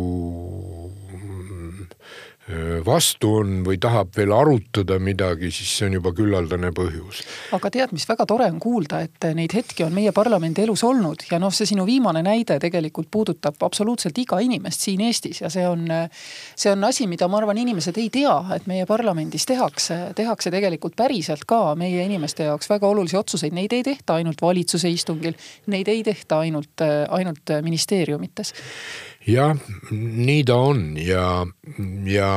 vastu 2.86 3.30
on 3.40 3.62
või 3.64 3.78
tahab 3.80 4.10
veel 4.18 4.34
arutada 4.36 4.98
midagi, 5.00 5.48
siis 5.52 5.70
see 5.78 5.88
on 5.88 5.94
juba 5.96 6.12
küllaldane 6.16 6.74
põhjus. 6.76 7.22
aga 7.56 7.70
tead, 7.72 7.94
mis 7.96 8.04
väga 8.10 8.26
tore 8.28 8.50
on 8.52 8.60
kuulda, 8.60 9.00
et 9.06 9.28
neid 9.36 9.56
hetki 9.56 9.86
on 9.86 9.94
meie 9.96 10.12
parlamendi 10.12 10.66
elus 10.66 10.84
olnud 10.84 11.24
ja 11.32 11.40
noh, 11.40 11.54
see 11.56 11.70
sinu 11.70 11.86
viimane 11.88 12.20
näide 12.26 12.58
tegelikult 12.60 13.08
puudutab 13.12 13.64
absoluutselt 13.64 14.20
iga 14.20 14.42
inimest 14.44 14.84
siin 14.84 15.06
Eestis 15.08 15.40
ja 15.40 15.50
see 15.54 15.64
on, 15.68 15.88
see 16.60 16.74
on 16.74 16.84
asi, 16.84 17.08
mida 17.08 17.30
ma 17.32 17.40
arvan, 17.40 17.62
inimesed 17.64 17.98
ei 18.04 18.12
tea, 18.12 18.36
et 18.58 18.68
meie 18.68 18.86
parlamendis 18.90 19.48
tehakse, 19.48 20.12
tehakse 20.16 20.52
tegelikult 20.52 21.00
päriselt 21.00 21.48
ka 21.48 21.78
meie 21.80 22.04
inimeste 22.04 22.50
jaoks 22.50 22.68
väga 22.70 22.92
olulisi 22.92 23.18
otsuseid, 23.20 23.56
neid 23.56 23.72
ei 23.72 23.88
tehta 23.88 24.20
ainult 24.20 24.44
valitsuse 24.44 24.92
istungil, 24.92 25.40
neid 25.72 25.88
ei 25.88 26.04
tehta 26.04 26.44
ainult, 26.44 26.84
ainult 27.08 27.56
ministeeriumites 27.64 28.52
jah, 29.28 29.58
nii 29.92 30.44
ta 30.48 30.58
on 30.70 30.86
ja, 31.00 31.46
ja 32.10 32.30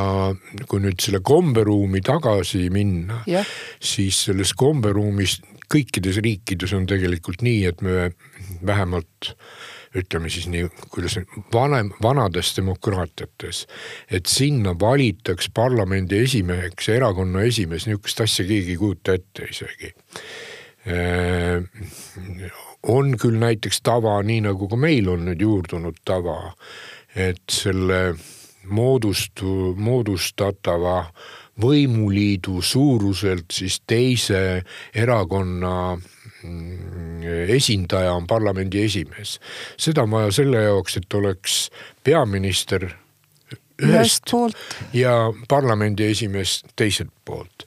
kui 0.69 0.83
nüüd 0.85 1.03
selle 1.03 1.21
komberuumi 1.27 2.03
tagasi 2.05 2.67
minna, 2.75 3.23
siis 3.83 4.27
selles 4.29 4.55
komberuumis 4.59 5.41
kõikides 5.73 6.21
riikides 6.23 6.75
on 6.77 6.87
tegelikult 6.87 7.43
nii, 7.43 7.65
et 7.71 7.83
me 7.83 8.11
vähemalt 8.67 9.33
ütleme 9.97 10.29
siis 10.31 10.47
nii, 10.53 10.69
kuidas 10.93 11.17
vanem, 11.55 11.91
vanades 12.05 12.53
demokraatiates, 12.59 13.65
et 14.13 14.29
sinna 14.31 14.75
valitaks 14.79 15.49
parlamendi 15.57 16.21
esimeheks 16.27 16.91
erakonna 16.93 17.47
esimees, 17.49 17.89
nihukest 17.89 18.21
asja 18.27 18.47
keegi 18.49 18.77
ei 18.77 18.81
kujuta 18.83 19.17
ette 19.17 19.49
isegi. 19.51 19.93
Äh, 20.87 21.65
on 22.89 23.17
küll 23.19 23.39
näiteks 23.41 23.81
tava, 23.83 24.19
nii 24.23 24.45
nagu 24.47 24.69
ka 24.71 24.79
meil 24.79 25.09
on 25.11 25.27
nüüd 25.29 25.43
juurdunud 25.43 25.99
tava, 26.07 26.53
et 27.17 27.43
selle 27.51 28.17
moodustu, 28.67 29.75
moodustatava 29.79 30.99
võimuliidu 31.63 32.61
suuruselt 32.63 33.55
siis 33.55 33.79
teise 33.89 34.41
erakonna 34.95 35.97
mm, 35.97 37.25
esindaja 37.57 38.13
on 38.13 38.27
parlamendi 38.29 38.85
esimees. 38.85 39.39
seda 39.79 40.05
on 40.05 40.13
vaja 40.19 40.35
selle 40.43 40.63
jaoks, 40.67 40.99
et 41.01 41.15
oleks 41.15 41.59
peaminister 42.05 42.91
ühest 43.83 44.33
ja 44.97 45.33
parlamendi 45.49 46.11
esimees 46.11 46.63
teiselt 46.77 47.13
poolt 47.25 47.67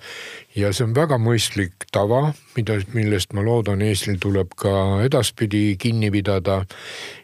ja 0.55 0.71
see 0.73 0.85
on 0.87 0.93
väga 0.97 1.19
mõistlik 1.21 1.85
tava, 1.93 2.31
mida, 2.55 2.79
millest 2.95 3.33
ma 3.37 3.43
loodan, 3.45 3.83
Eestil 3.85 4.17
tuleb 4.21 4.55
ka 4.57 4.71
edaspidi 5.05 5.75
kinni 5.79 6.09
pidada. 6.11 6.63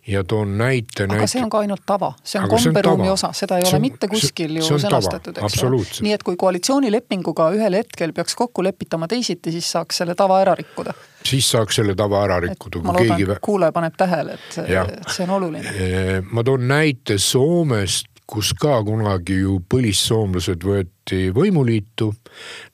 ja 0.07 0.23
toon 0.23 0.57
näite. 0.57 1.03
aga 1.03 1.15
näite... 1.15 1.31
see 1.31 1.43
on 1.43 1.49
ka 1.49 1.63
ainult 1.65 1.81
tava, 1.85 2.13
see 2.23 2.39
on 2.41 2.49
komberuumi 2.49 3.09
osa, 3.09 3.31
seda 3.33 3.57
ei 3.57 3.65
see 3.65 3.73
ole 3.73 3.79
on, 3.79 3.85
mitte 3.87 4.07
kuskil 4.07 4.59
ju 4.59 4.69
sõnastatud, 4.77 5.41
eks 5.41 5.63
ole. 5.65 5.81
nii 6.05 6.13
et 6.13 6.23
kui 6.23 6.37
koalitsioonilepinguga 6.37 7.49
ühel 7.57 7.79
hetkel 7.81 8.13
peaks 8.13 8.37
kokku 8.37 8.63
lepitama 8.63 9.09
teisiti, 9.09 9.53
siis 9.55 9.71
saaks 9.73 10.03
selle 10.03 10.15
tava 10.15 10.39
ära 10.45 10.55
rikkuda 10.55 10.93
siis 11.25 11.47
saaks 11.49 11.81
selle 11.81 11.95
tava 11.97 12.21
ära 12.27 12.39
rikkuda. 12.43 12.83
ma 12.85 12.93
loodan 12.93 13.17
keegi..., 13.17 13.39
kuulaja 13.41 13.73
paneb 13.73 13.95
tähele, 13.97 14.37
et, 14.37 14.59
et 14.69 15.09
see 15.09 15.25
on 15.25 15.39
oluline. 15.39 16.21
ma 16.29 16.43
toon 16.45 16.67
näite 16.69 17.17
Soomest 17.17 18.11
kus 18.25 18.53
ka 18.57 18.79
kunagi 18.85 19.39
ju 19.43 19.59
põlissoomlased 19.69 20.63
võeti 20.65 20.94
võimuliitu. 21.13 22.13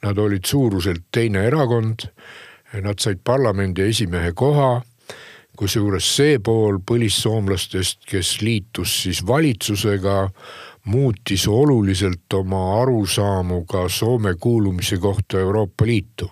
Nad 0.03 0.17
olid 0.17 0.45
suuruselt 0.45 1.03
teine 1.11 1.45
erakond. 1.47 2.07
Nad 2.81 2.99
said 2.99 3.19
parlamendi 3.23 3.81
esimehe 3.81 4.31
koha. 4.33 4.81
kusjuures 5.61 6.05
see 6.15 6.39
pool 6.39 6.79
põlissoomlastest, 6.79 7.99
kes 8.09 8.41
liitus 8.41 9.03
siis 9.03 9.19
valitsusega, 9.27 10.31
muutis 10.85 11.43
oluliselt 11.47 12.33
oma 12.33 12.81
arusaamu 12.81 13.65
ka 13.65 13.89
Soome 13.89 14.33
kuulumise 14.39 14.97
kohta 14.97 15.39
Euroopa 15.39 15.85
Liitu 15.85 16.31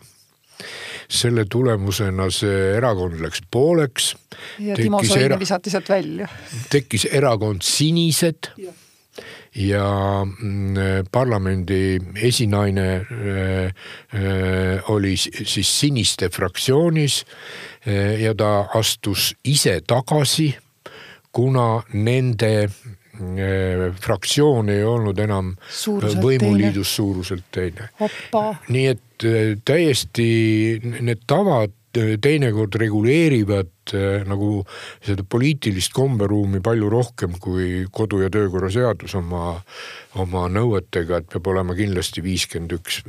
selle 1.10 1.46
tulemusena 1.50 2.30
see 2.34 2.76
erakond 2.78 3.22
läks 3.22 3.42
pooleks. 3.52 4.16
ja 4.60 4.76
Timo 4.76 5.04
Soini 5.04 5.24
era... 5.24 5.40
visati 5.40 5.70
sealt 5.70 5.90
välja. 5.90 6.28
tekkis 6.70 7.08
erakond 7.12 7.62
Sinised 7.62 8.52
ja 9.56 10.26
mm, 10.26 10.76
parlamendi 11.12 12.00
esinaine 12.16 12.88
äh, 12.96 13.66
äh, 13.66 14.92
oli 14.92 15.18
siis 15.18 15.80
Siniste 15.80 16.30
fraktsioonis 16.30 17.26
äh, 17.88 18.22
ja 18.22 18.36
ta 18.36 18.70
astus 18.74 19.34
ise 19.44 19.82
tagasi, 19.88 20.54
kuna 21.32 21.82
nende 21.94 22.70
fraktsioon 24.00 24.70
ei 24.72 24.84
olnud 24.88 25.18
enam 25.20 25.50
suuruselt 25.68 26.22
võimuliidus 26.24 26.94
suuruselt 26.96 27.50
teine. 27.52 27.90
nii 28.72 28.86
et 28.88 29.26
täiesti 29.68 30.30
need 31.04 31.26
tavad 31.28 31.74
teinekord 31.94 32.76
reguleerivad 32.80 33.94
äh, 33.98 34.22
nagu 34.30 34.64
seda 35.06 35.26
poliitilist 35.26 35.94
komberuumi 35.96 36.62
palju 36.66 36.90
rohkem 36.92 37.38
kui 37.42 37.86
kodu- 37.92 38.22
ja 38.24 38.30
töökorra 38.34 38.70
seadus 38.74 39.16
oma, 39.18 39.60
oma 40.22 40.46
nõuetega, 40.54 41.22
et 41.22 41.30
peab 41.34 41.50
olema 41.54 41.76
kindlasti 41.78 42.24
viiskümmend 42.26 42.78
üks 42.78 43.02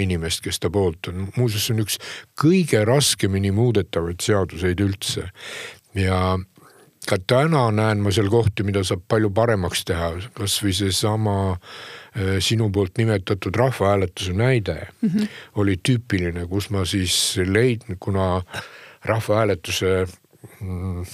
inimest, 0.00 0.44
kes 0.44 0.62
ta 0.62 0.72
poolt 0.72 1.12
on. 1.12 1.28
muuseas, 1.36 1.68
see 1.68 1.76
on 1.76 1.84
üks 1.84 2.00
kõige 2.40 2.84
raskemini 2.88 3.52
muudetavaid 3.54 4.24
seaduseid 4.24 4.80
üldse 4.84 5.28
ja 5.94 6.36
ka 7.08 7.18
täna 7.26 7.66
näen 7.74 8.00
ma 8.04 8.12
seal 8.14 8.30
kohti, 8.32 8.64
mida 8.66 8.84
saab 8.86 9.04
palju 9.08 9.30
paremaks 9.34 9.84
teha, 9.88 10.12
kasvõi 10.36 10.72
seesama 10.76 11.36
äh, 11.52 12.38
sinu 12.44 12.70
poolt 12.72 12.98
nimetatud 12.98 13.56
rahvahääletuse 13.56 14.32
näide 14.32 14.78
mm 15.00 15.08
-hmm. 15.08 15.28
oli 15.54 15.76
tüüpiline, 15.88 16.46
kus 16.48 16.70
ma 16.70 16.84
siis 16.84 17.36
leidnud, 17.46 17.98
kuna 18.00 18.42
rahvahääletuse 19.04 20.06
mm, 20.60 21.04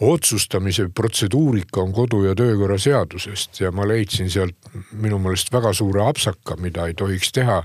otsustamise 0.00 0.88
protseduurika 0.94 1.80
on 1.80 1.92
kodu- 1.92 2.24
ja 2.24 2.34
töökorra 2.34 2.78
seadusest 2.78 3.60
ja 3.60 3.72
ma 3.72 3.88
leidsin 3.88 4.30
sealt 4.30 4.56
minu 4.92 5.18
meelest 5.18 5.52
väga 5.52 5.72
suure 5.72 6.04
apsaka, 6.08 6.56
mida 6.56 6.86
ei 6.86 6.94
tohiks 6.94 7.32
teha 7.32 7.62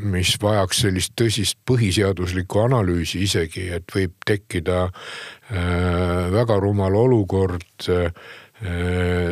mis 0.00 0.36
vajaks 0.40 0.84
sellist 0.84 1.16
tõsist 1.18 1.58
põhiseaduslikku 1.68 2.62
analüüsi 2.62 3.24
isegi, 3.26 3.66
et 3.74 3.90
võib 3.94 4.14
tekkida 4.26 4.84
äh, 4.86 6.30
väga 6.32 6.60
rumal 6.62 6.94
olukord 6.96 7.88
äh, 7.90 8.12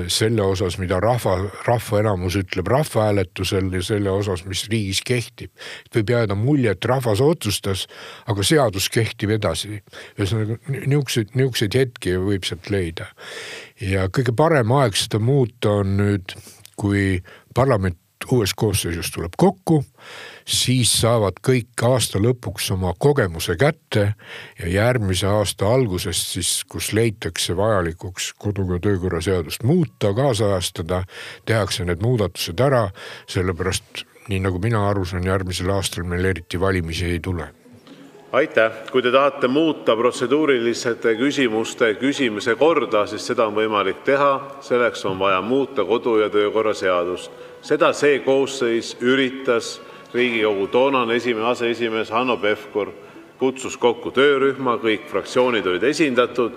selle 0.08 0.40
osas, 0.40 0.78
mida 0.80 0.96
rahva, 1.04 1.34
rahva 1.66 1.98
enamus 2.00 2.38
ütleb 2.40 2.70
rahvahääletusel 2.72 3.68
ja 3.76 3.82
selle 3.84 4.08
osas, 4.10 4.46
mis 4.48 4.64
riigis 4.72 5.02
kehtib. 5.04 5.50
võib 5.94 6.12
jääda 6.14 6.34
mulje, 6.34 6.72
et 6.72 6.88
rahvas 6.88 7.20
otsustas, 7.20 7.84
aga 8.26 8.42
seadus 8.42 8.88
kehtib 8.88 9.34
edasi. 9.36 9.82
ühesõnaga 10.16 10.56
niisuguseid, 10.72 11.36
niisuguseid 11.36 11.76
hetki 11.76 12.16
võib 12.16 12.48
sealt 12.48 12.70
leida. 12.72 13.12
ja 13.80 14.08
kõige 14.08 14.32
parem 14.32 14.72
aeg 14.72 14.96
seda 14.96 15.20
muuta 15.20 15.76
on 15.82 15.96
nüüd, 16.00 16.32
kui 16.76 17.20
parlament 17.54 17.98
uues 18.32 18.54
koosseisus 18.54 19.10
tuleb 19.14 19.32
kokku, 19.36 19.84
siis 20.46 20.92
saavad 21.00 21.40
kõik 21.44 21.84
aasta 21.88 22.20
lõpuks 22.22 22.70
oma 22.74 22.94
kogemuse 22.98 23.56
kätte 23.60 24.12
ja 24.58 24.68
järgmise 24.68 25.26
aasta 25.26 25.68
algusest 25.74 26.34
siis, 26.34 26.52
kus 26.68 26.92
leitakse 26.92 27.56
vajalikuks 27.56 28.32
kodu- 28.38 28.72
ja 28.72 28.80
töökorra 28.80 29.20
seadust 29.20 29.62
muuta, 29.62 30.14
kaasajastada, 30.14 31.04
tehakse 31.44 31.84
need 31.84 32.02
muudatused 32.02 32.60
ära, 32.60 32.88
sellepärast 33.26 34.04
nii 34.28 34.40
nagu 34.44 34.58
mina 34.58 34.88
aru 34.90 35.04
saan, 35.08 35.24
järgmisel 35.26 35.70
aastal 35.72 36.04
meil 36.04 36.24
eriti 36.24 36.60
valimisi 36.60 37.04
ei 37.04 37.20
tule. 37.20 37.48
Aitäh, 38.32 38.72
kui 38.92 39.00
te 39.02 39.08
tahate 39.08 39.48
muuta 39.48 39.94
protseduuriliste 39.96 41.14
küsimuste 41.16 41.94
küsimise 41.96 42.58
korda, 42.60 43.06
siis 43.08 43.24
seda 43.26 43.46
on 43.48 43.54
võimalik 43.56 44.02
teha, 44.04 44.58
selleks 44.60 45.04
on 45.08 45.16
vaja 45.18 45.40
muuta 45.40 45.84
kodu- 45.88 46.18
ja 46.20 46.28
töökorra 46.28 46.74
seadust 46.74 47.30
seda 47.62 47.92
see 47.92 48.18
koosseis 48.24 48.96
üritas. 49.00 49.80
Riigikogu 50.14 50.66
toonane 50.72 51.18
esimene 51.20 51.50
aseesimees 51.50 52.10
Hanno 52.10 52.38
Pevkur 52.40 52.88
kutsus 53.38 53.76
kokku 53.76 54.10
töörühma, 54.10 54.78
kõik 54.82 55.04
fraktsioonid 55.10 55.66
olid 55.66 55.84
esindatud. 55.84 56.52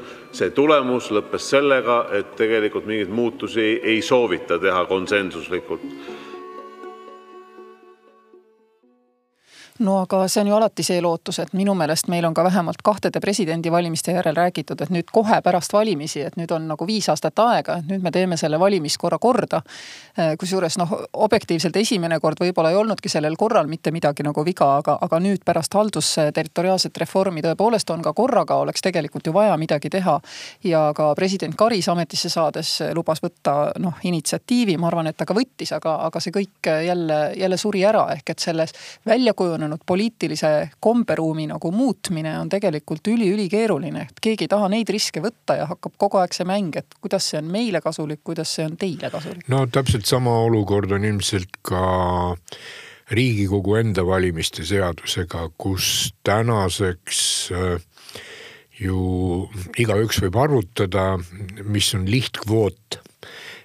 tulemus 0.55 1.11
lõppes 1.11 1.49
sellega, 1.51 2.05
et 2.15 2.35
tegelikult 2.35 2.85
mingeid 2.85 3.11
muutusi 3.11 3.81
ei 3.83 4.01
soovita 4.01 4.59
teha 4.59 4.85
konsensuslikult 4.85 5.83
no 9.82 9.98
aga 10.02 10.28
see 10.28 10.41
on 10.41 10.48
ju 10.48 10.56
alati 10.56 10.84
see 10.86 11.02
lootus, 11.02 11.39
et 11.41 11.54
minu 11.58 11.74
meelest 11.78 12.08
meil 12.12 12.26
on 12.26 12.34
ka 12.38 12.44
vähemalt 12.44 12.82
kahtede 12.84 13.20
presidendivalimiste 13.20 14.13
järel 14.15 14.36
räägitud, 14.38 14.82
et 14.82 14.89
nüüd 14.94 15.10
kohe 15.12 15.41
pärast 15.41 15.74
valimisi, 15.74 16.22
et 16.28 16.38
nüüd 16.38 16.52
on 16.54 16.67
nagu 16.70 16.88
viis 16.88 17.10
aastat 17.10 17.39
aega, 17.41 17.80
et 17.82 17.89
nüüd 17.89 18.04
me 18.06 18.12
teeme 18.12 18.38
selle 18.38 18.60
valimiskorra 18.60 19.17
korda. 19.22 19.62
Kusjuures 20.39 20.78
noh, 20.78 20.94
objektiivselt 21.13 21.76
esimene 21.82 22.20
kord 22.20 22.39
võib-olla 22.41 22.72
ei 22.72 22.78
olnudki 22.80 23.10
sellel 23.10 23.36
korral 23.39 23.70
mitte 23.72 23.91
midagi 23.91 24.26
nagu 24.28 24.46
viga, 24.46 24.67
aga, 24.82 24.98
aga 25.02 25.20
nüüd 25.24 25.46
pärast 25.46 25.74
haldusterritoriaalset 25.78 26.98
reformi 27.04 27.41
tõepoolest 27.46 27.89
on 27.94 28.06
ka 28.06 28.13
korraga 28.13 28.60
oleks 28.62 28.84
tegelikult 28.86 29.28
ju 29.28 29.34
vaja 29.34 29.58
midagi 29.58 29.89
teha. 29.89 30.20
ja 30.63 30.91
ka 30.96 31.13
president 31.15 31.56
Karis 31.56 31.89
ametisse 31.89 32.30
saades 32.30 32.80
lubas 32.96 33.22
võtta 33.24 33.72
noh, 33.80 33.98
initsiatiivi, 34.04 34.78
ma 34.78 34.88
arvan, 34.88 35.08
et 35.08 35.17
ta 35.17 35.26
ka 35.26 35.34
võttis, 35.34 35.72
aga, 35.76 35.96
aga 36.06 36.20
see 36.20 36.32
kõik 36.36 36.70
jälle, 36.86 37.20
jälle 37.38 37.58
suri 37.58 37.86
ära, 37.86 38.08
ehk 38.15 38.30
et 38.30 38.39
selles 38.39 38.74
välja 39.06 39.34
kujunenud 39.34 39.70
kujunenud 39.71 39.86
poliitilise 39.86 40.69
komberuumi 40.79 41.47
nagu 41.47 41.71
muutmine 41.71 42.38
on 42.39 42.49
tegelikult 42.49 43.07
üli-ülikeeruline, 43.07 44.07
et 44.10 44.19
keegi 44.21 44.45
ei 44.45 44.51
taha 44.51 44.69
neid 44.69 44.89
riske 44.89 45.21
võtta 45.21 45.57
ja 45.57 45.65
hakkab 45.69 45.93
kogu 45.97 46.17
aeg 46.19 46.34
see 46.34 46.45
mäng, 46.45 46.75
et 46.75 46.88
kuidas 47.01 47.29
see 47.31 47.39
on 47.39 47.49
meile 47.51 47.81
kasulik, 47.81 48.21
kuidas 48.23 48.55
see 48.55 48.65
on 48.65 48.77
teile 48.77 49.10
kasulik. 49.10 49.47
no 49.47 49.65
täpselt 49.67 50.05
sama 50.05 50.31
olukord 50.43 50.91
on 50.91 51.05
ilmselt 51.05 51.62
ka 51.62 52.45
riigikogu 53.12 53.75
enda 53.75 54.05
valimiste 54.05 54.63
seadusega, 54.65 55.49
kus 55.57 56.13
tänaseks 56.23 57.51
äh, 57.51 57.79
ju 58.79 59.47
igaüks 59.77 60.21
võib 60.23 60.38
arvutada, 60.39 61.17
mis 61.63 61.93
on 61.95 62.07
lihtkvoot 62.10 62.99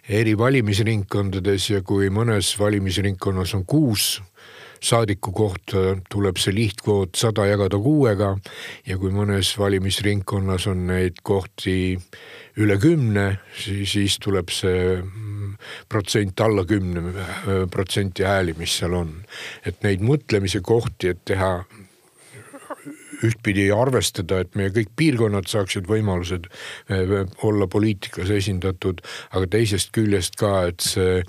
eri 0.09 0.37
valimisringkondades 0.39 1.71
ja 1.71 1.83
kui 1.83 2.11
mõnes 2.11 2.53
valimisringkonnas 2.59 3.55
on 3.59 3.65
kuus 3.67 4.21
saadiku 4.83 5.33
kohta 5.33 5.97
tuleb 6.11 6.39
see 6.41 6.55
lihtkvoot 6.55 7.17
sada 7.17 7.47
jagada 7.49 7.79
kuuega 7.83 8.33
ja 8.87 8.99
kui 9.01 9.13
mõnes 9.15 9.53
valimisringkonnas 9.59 10.67
on 10.73 10.87
neid 10.91 11.23
kohti 11.27 11.97
üle 12.57 12.79
kümne, 12.81 13.27
siis 13.57 14.17
tuleb 14.23 14.53
see 14.55 14.97
mm, 14.97 15.57
protsent 15.93 16.41
alla 16.41 16.65
kümne 16.69 17.27
protsenti 17.73 18.25
hääli, 18.25 18.57
mis 18.59 18.79
seal 18.81 18.97
on. 18.97 19.13
et 19.67 19.83
neid 19.85 20.05
mõtlemise 20.05 20.63
kohti, 20.65 21.13
et 21.13 21.25
teha 21.25 21.59
ühtpidi 23.25 23.67
arvestada, 23.75 24.41
et 24.43 24.57
meie 24.59 24.73
kõik 24.75 24.91
piirkonnad 24.99 25.49
saaksid 25.51 25.89
võimalused 25.89 26.49
eh, 26.93 27.15
olla 27.47 27.69
poliitikas 27.71 28.33
esindatud, 28.35 29.03
aga 29.37 29.51
teisest 29.57 29.93
küljest 29.97 30.37
ka, 30.41 30.53
et 30.71 30.85
see 30.85 31.23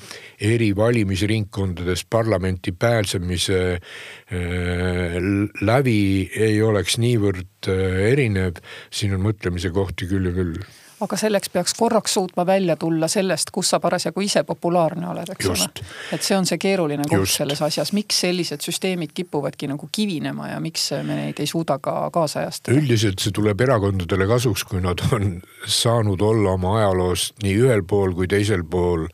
eri 0.43 0.71
valimisringkondades 0.77 2.05
parlamenti 2.09 2.73
pääsemise 2.73 3.61
eh, 3.77 5.19
lävi 5.61 6.01
ei 6.35 6.59
oleks 6.65 6.99
niivõrd 7.03 7.71
eh, 7.71 8.01
erinev, 8.11 8.61
siin 8.91 9.15
on 9.17 9.25
mõtlemise 9.29 9.71
kohti 9.75 10.09
küll 10.09 10.31
ja 10.31 10.35
küll 10.35 10.59
aga 11.01 11.17
selleks 11.19 11.51
peaks 11.53 11.75
korraks 11.77 12.13
suutma 12.17 12.45
välja 12.45 12.75
tulla 12.75 13.07
sellest, 13.07 13.51
kus 13.53 13.69
sa 13.73 13.79
parasjagu 13.79 14.21
ise 14.25 14.43
populaarne 14.47 15.09
oled, 15.11 15.29
eks 15.33 15.49
ole. 15.53 15.67
et 16.15 16.23
see 16.25 16.37
on 16.37 16.47
see 16.49 16.57
keeruline 16.61 17.05
koht 17.09 17.29
selles 17.29 17.61
asjas, 17.61 17.93
miks 17.93 18.21
sellised 18.25 18.65
süsteemid 18.65 19.13
kipuvadki 19.17 19.69
nagu 19.69 19.89
kivinema 19.91 20.51
ja 20.53 20.61
miks 20.63 20.89
me 21.03 21.19
neid 21.21 21.41
ei 21.43 21.49
suuda 21.49 21.77
ka 21.83 22.09
kaasajastada? 22.13 22.77
üldiselt 22.77 23.21
see 23.23 23.35
tuleb 23.35 23.61
erakondadele 23.67 24.29
kasuks, 24.29 24.65
kui 24.69 24.81
nad 24.81 25.03
on 25.11 25.37
saanud 25.65 26.21
olla 26.21 26.55
oma 26.57 26.77
ajaloost 26.81 27.37
nii 27.45 27.59
ühel 27.67 27.85
pool 27.87 28.17
kui 28.17 28.29
teisel 28.31 28.65
pool 28.65 29.05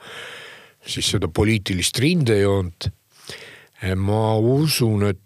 siis 0.87 1.13
seda 1.15 1.27
poliitilist 1.27 1.99
rindejoont. 1.99 2.89
ma 3.99 4.37
usun, 4.37 5.03
et 5.09 5.19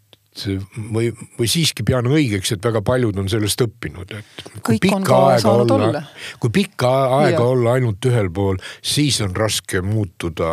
või, 0.94 1.10
või 1.40 1.50
siiski 1.50 1.86
pean 1.88 2.08
õigeks, 2.10 2.54
et 2.56 2.64
väga 2.64 2.82
paljud 2.86 3.18
on 3.18 3.30
sellest 3.32 3.62
õppinud, 3.66 4.14
et. 4.18 4.46
kõik 4.66 4.88
on 4.94 5.08
ka 5.08 5.20
saanud 5.44 5.74
olla, 5.78 6.04
kui 6.42 6.54
pikka 6.54 6.92
aega 7.22 7.40
ja. 7.40 7.48
olla 7.48 7.76
ainult 7.78 8.06
ühel 8.10 8.30
pool, 8.34 8.62
siis 8.82 9.20
on 9.26 9.36
raske 9.38 9.82
muutuda 9.86 10.52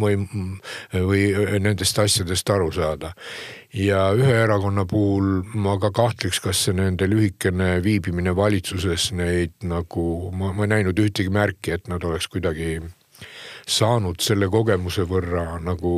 või, 0.00 0.18
või 0.94 1.24
nendest 1.62 1.98
asjadest 2.02 2.50
aru 2.50 2.70
saada. 2.74 3.14
ja 3.74 4.08
ühe 4.18 4.34
erakonna 4.42 4.84
puhul 4.90 5.44
ma 5.54 5.76
ka 5.78 5.92
kahtleks, 5.94 6.40
kas 6.42 6.64
see 6.66 6.74
nende 6.74 7.06
lühikene 7.06 7.76
viibimine 7.84 8.34
valitsuses 8.36 9.12
neid 9.14 9.52
nagu, 9.62 10.30
ma, 10.34 10.52
ma 10.52 10.66
ei 10.66 10.74
näinud 10.74 10.98
ühtegi 10.98 11.30
märki, 11.30 11.76
et 11.78 11.86
nad 11.88 12.04
oleks 12.04 12.26
kuidagi 12.28 12.80
saanud 13.70 14.18
selle 14.22 14.48
kogemuse 14.50 15.04
võrra 15.08 15.60
nagu 15.62 15.92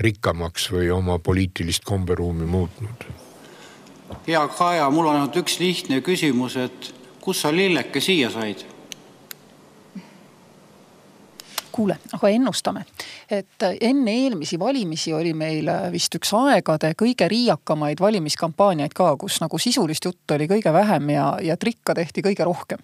rikkamaks 0.00 0.70
või 0.72 0.90
oma 0.92 1.18
poliitilist 1.18 1.84
komberuumi 1.84 2.46
muutnud? 2.46 3.06
hea 4.26 4.48
Kaja, 4.48 4.90
mul 4.90 5.06
on 5.06 5.16
ainult 5.16 5.36
üks 5.42 5.58
lihtne 5.60 6.00
küsimus, 6.04 6.56
et 6.56 6.92
kust 7.20 7.42
sa 7.42 7.52
lilleke 7.54 8.00
siia 8.00 8.30
said? 8.30 8.64
Kuule, 11.76 11.98
aga 12.16 12.28
ennustame, 12.32 12.84
et 13.30 13.64
enne 13.80 14.12
eelmisi 14.24 14.58
valimisi 14.58 15.12
oli 15.12 15.34
meil 15.36 15.68
vist 15.92 16.14
üks 16.16 16.32
aegade 16.36 16.92
kõige 16.98 17.28
riiakamaid 17.28 18.00
valimiskampaaniaid 18.00 18.94
ka, 18.96 19.10
kus 19.20 19.38
nagu 19.42 19.60
sisulist 19.60 20.08
juttu 20.08 20.36
oli 20.36 20.48
kõige 20.48 20.72
vähem 20.72 21.10
ja, 21.12 21.26
ja 21.44 21.56
trikka 21.60 21.94
tehti 21.94 22.24
kõige 22.24 22.46
rohkem. 22.48 22.80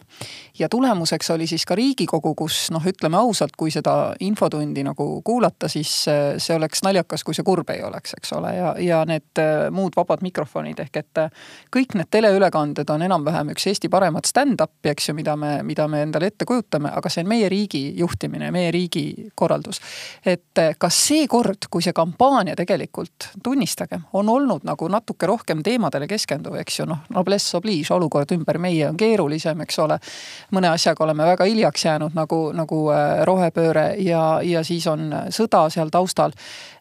ja 0.59 0.69
tulemuseks 0.69 1.31
oli 1.31 1.47
siis 1.47 1.65
ka 1.67 1.75
Riigikogu, 1.79 2.35
kus 2.37 2.69
noh, 2.75 2.85
ütleme 2.87 3.17
ausalt, 3.17 3.57
kui 3.57 3.73
seda 3.73 4.15
infotundi 4.21 4.85
nagu 4.85 5.07
kuulata, 5.25 5.69
siis 5.73 5.93
see 6.05 6.57
oleks 6.57 6.85
naljakas, 6.85 7.25
kui 7.25 7.35
see 7.35 7.47
kurb 7.47 7.71
ei 7.73 7.83
oleks, 7.83 8.15
eks 8.21 8.33
ole, 8.37 8.53
ja, 8.57 8.75
ja 8.79 9.03
need 9.09 9.41
muud 9.73 9.97
vabad 9.97 10.23
mikrofonid 10.23 10.85
ehk 10.85 11.01
et 11.01 11.23
kõik 11.73 11.97
need 11.97 12.11
teleülekanded 12.13 12.91
on 12.93 13.09
enam-vähem 13.09 13.55
üks 13.57 13.71
Eesti 13.73 13.89
paremat 13.93 14.29
stand-up'i, 14.29 14.93
eks 14.93 15.09
ju, 15.09 15.17
mida 15.17 15.37
me, 15.37 15.55
mida 15.67 15.89
me 15.89 16.05
endale 16.05 16.29
ette 16.29 16.45
kujutame, 16.49 16.93
aga 16.93 17.09
see 17.13 17.25
on 17.25 17.33
meie 17.33 17.49
riigi 17.53 17.87
juhtimine, 17.99 18.53
meie 18.53 18.71
riigi 18.75 18.82
riigi 18.83 19.31
korraldus. 19.35 19.81
et 20.27 20.59
eh, 20.59 20.75
kas 20.79 20.97
seekord, 21.09 21.69
kui 21.71 21.83
see 21.83 21.93
kampaania 21.93 22.57
tegelikult, 22.57 23.29
tunnistagem, 23.43 24.03
on 24.13 24.29
olnud 24.29 24.65
nagu 24.65 24.89
natuke 24.89 25.27
rohkem 25.27 25.63
teemadele 25.63 26.09
keskenduv, 26.09 26.57
eks 26.61 26.81
ju, 26.81 26.87
noh, 26.87 27.05
noblesse 27.15 27.57
oblige, 27.57 27.95
olukord 27.95 28.31
ümber 28.33 28.59
meie 28.59 28.89
on 28.89 28.97
keerulisem, 28.97 29.61
eks 29.65 29.79
ole. 29.79 29.99
mõne 30.53 30.71
asjaga 30.73 31.05
oleme 31.05 31.25
väga 31.27 31.45
hiljaks 31.45 31.85
jäänud 31.85 32.15
nagu, 32.15 32.41
nagu 32.57 32.83
eh, 32.93 33.25
rohepööre 33.29 33.87
ja, 34.03 34.41
ja 34.43 34.65
siis 34.65 34.87
on 34.87 35.11
sõda 35.31 35.69
seal 35.71 35.91
taustal. 35.91 36.33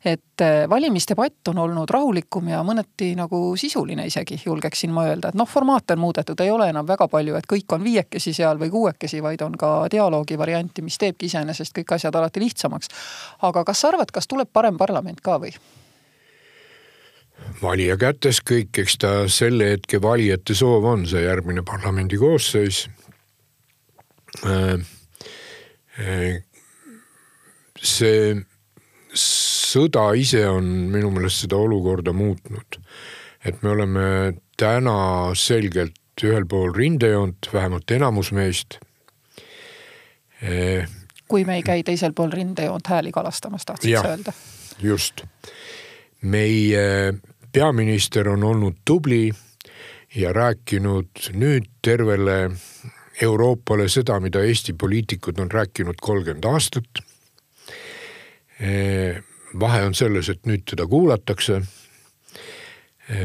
et 0.06 0.42
eh, 0.42 0.70
valimisdebatt 0.70 1.48
on 1.54 1.58
olnud 1.58 1.90
rahulikum 1.90 2.48
ja 2.50 2.64
mõneti 2.64 3.14
nagu 3.16 3.56
sisuline 3.58 4.06
isegi, 4.08 4.42
julgeksin 4.46 4.92
ma 4.92 5.06
öelda, 5.10 5.30
et 5.30 5.38
noh, 5.38 5.48
formaate 5.50 5.94
on 5.94 6.06
muudetud, 6.06 6.40
ei 6.42 6.52
ole 6.52 6.70
enam 6.70 6.88
väga 6.88 7.08
palju, 7.08 7.36
et 7.38 7.48
kõik 7.50 7.76
on 7.76 7.84
viiekesi 7.84 8.34
seal 8.34 8.60
või 8.60 8.72
kuuekesi, 8.74 9.22
vaid 9.24 9.42
on 9.46 9.58
ka 9.58 9.72
dialoogi 9.92 10.38
varianti, 10.38 10.82
mis 10.82 10.98
teebki 10.98 11.30
iseenesest 11.30 11.76
kõik 11.78 11.91
asjad 11.92 12.16
alati 12.16 12.44
lihtsamaks. 12.44 12.92
aga 13.42 13.64
kas 13.68 13.84
sa 13.84 13.92
arvad, 13.92 14.12
kas 14.12 14.28
tuleb 14.28 14.50
parem 14.54 14.78
parlament 14.78 15.22
ka 15.22 15.38
või? 15.42 15.54
valija 17.62 17.98
kätes 17.98 18.42
kõik, 18.46 18.78
eks 18.84 18.98
ta 19.02 19.12
selle 19.32 19.72
hetke 19.74 20.02
valijate 20.02 20.56
soov 20.58 20.86
on 20.86 21.06
see 21.10 21.24
järgmine 21.26 21.66
parlamendi 21.68 22.20
koosseis 22.22 22.88
äh,. 24.46 24.80
Äh, 26.00 26.40
see 27.76 28.36
sõda 29.12 30.06
ise 30.16 30.46
on 30.48 30.68
minu 30.94 31.10
meelest 31.12 31.44
seda 31.44 31.58
olukorda 31.60 32.14
muutnud. 32.16 32.80
et 33.46 33.64
me 33.64 33.70
oleme 33.70 34.06
täna 34.58 35.34
selgelt 35.36 36.24
ühel 36.24 36.46
pool 36.46 36.72
rindejoont, 36.76 37.50
vähemalt 37.54 37.92
enamus 37.92 38.32
meist 38.32 38.78
äh, 40.42 40.88
kui 41.32 41.46
me 41.48 41.56
ei 41.60 41.64
käi 41.64 41.84
teisel 41.88 42.14
pool 42.16 42.32
rindejoont 42.34 42.88
hääli 42.92 43.12
kalastamas, 43.16 43.66
tahtsid 43.66 43.96
sa 43.96 44.16
öelda? 44.16 44.34
just. 44.84 45.24
meie 46.22 47.14
peaminister 47.52 48.30
on 48.30 48.44
olnud 48.44 48.82
tubli 48.86 49.32
ja 50.16 50.34
rääkinud 50.34 51.32
nüüd 51.34 51.70
tervele 51.82 52.52
Euroopale 53.22 53.88
seda, 53.90 54.20
mida 54.20 54.42
Eesti 54.44 54.74
poliitikud 54.74 55.40
on 55.40 55.52
rääkinud 55.52 56.02
kolmkümmend 56.02 56.46
aastat. 56.46 57.04
vahe 59.60 59.84
on 59.84 59.96
selles, 59.96 60.30
et 60.30 60.46
nüüd 60.46 60.64
teda 60.66 60.88
kuulatakse. 60.88 61.62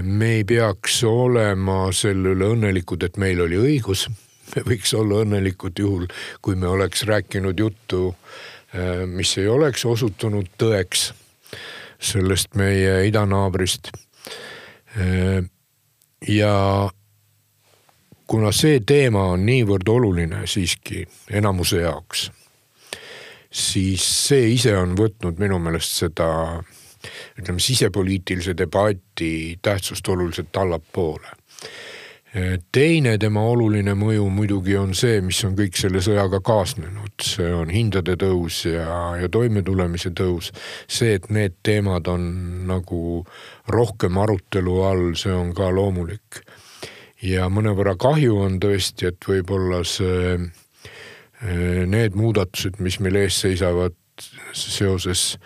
me 0.02 0.30
ei 0.34 0.44
peaks 0.44 1.04
olema 1.04 1.92
selle 1.92 2.28
üle 2.34 2.52
õnnelikud, 2.54 3.04
et 3.04 3.16
meil 3.16 3.40
oli 3.40 3.56
õigus 3.56 4.08
me 4.54 4.62
võiks 4.66 4.94
olla 4.96 5.22
õnnelikud 5.24 5.78
juhul, 5.78 6.06
kui 6.42 6.56
me 6.56 6.68
oleks 6.68 7.04
rääkinud 7.08 7.58
juttu, 7.58 8.14
äh, 8.74 9.04
mis 9.06 9.36
ei 9.38 9.48
oleks 9.48 9.84
osutunud 9.84 10.52
tõeks 10.58 11.10
sellest 11.98 12.54
meie 12.54 13.06
idanaabrist. 13.08 13.90
Äh, 14.96 15.42
ja 16.28 16.54
kuna 18.26 18.52
see 18.52 18.80
teema 18.86 19.28
on 19.34 19.46
niivõrd 19.46 19.88
oluline 19.88 20.46
siiski 20.50 21.04
enamuse 21.30 21.82
jaoks, 21.84 22.30
siis 23.50 24.06
see 24.26 24.50
ise 24.54 24.74
on 24.76 24.96
võtnud 24.98 25.38
minu 25.40 25.58
meelest 25.62 26.02
seda 26.02 26.28
ütleme 27.38 27.62
sisepoliitilise 27.62 28.56
debati 28.58 29.58
tähtsust 29.62 30.08
oluliselt 30.08 30.56
allapoole 30.56 31.36
teine 32.72 33.16
tema 33.20 33.40
oluline 33.48 33.94
mõju 33.96 34.26
muidugi 34.32 34.76
on 34.76 34.92
see, 34.96 35.20
mis 35.24 35.38
on 35.46 35.54
kõik 35.56 35.76
selle 35.78 36.02
sõjaga 36.04 36.40
kaasnenud, 36.44 37.14
see 37.22 37.48
on 37.54 37.70
hindade 37.72 38.16
tõus 38.20 38.62
ja, 38.68 39.16
ja 39.20 39.30
toimetulemise 39.32 40.12
tõus. 40.16 40.52
see, 40.88 41.14
et 41.16 41.30
need 41.30 41.56
teemad 41.64 42.08
on 42.12 42.26
nagu 42.68 43.24
rohkem 43.72 44.18
arutelu 44.20 44.76
all, 44.84 45.14
see 45.16 45.32
on 45.32 45.54
ka 45.56 45.70
loomulik. 45.72 46.42
ja 47.22 47.48
mõnevõrra 47.48 47.96
kahju 47.96 48.36
on 48.44 48.60
tõesti, 48.60 49.08
et 49.08 49.28
võib-olla 49.28 49.80
see, 49.84 50.36
need 51.86 52.16
muudatused, 52.16 52.80
mis 52.80 53.00
meil 53.00 53.16
ees 53.24 53.40
seisavad 53.40 53.96
seoses 54.52 55.36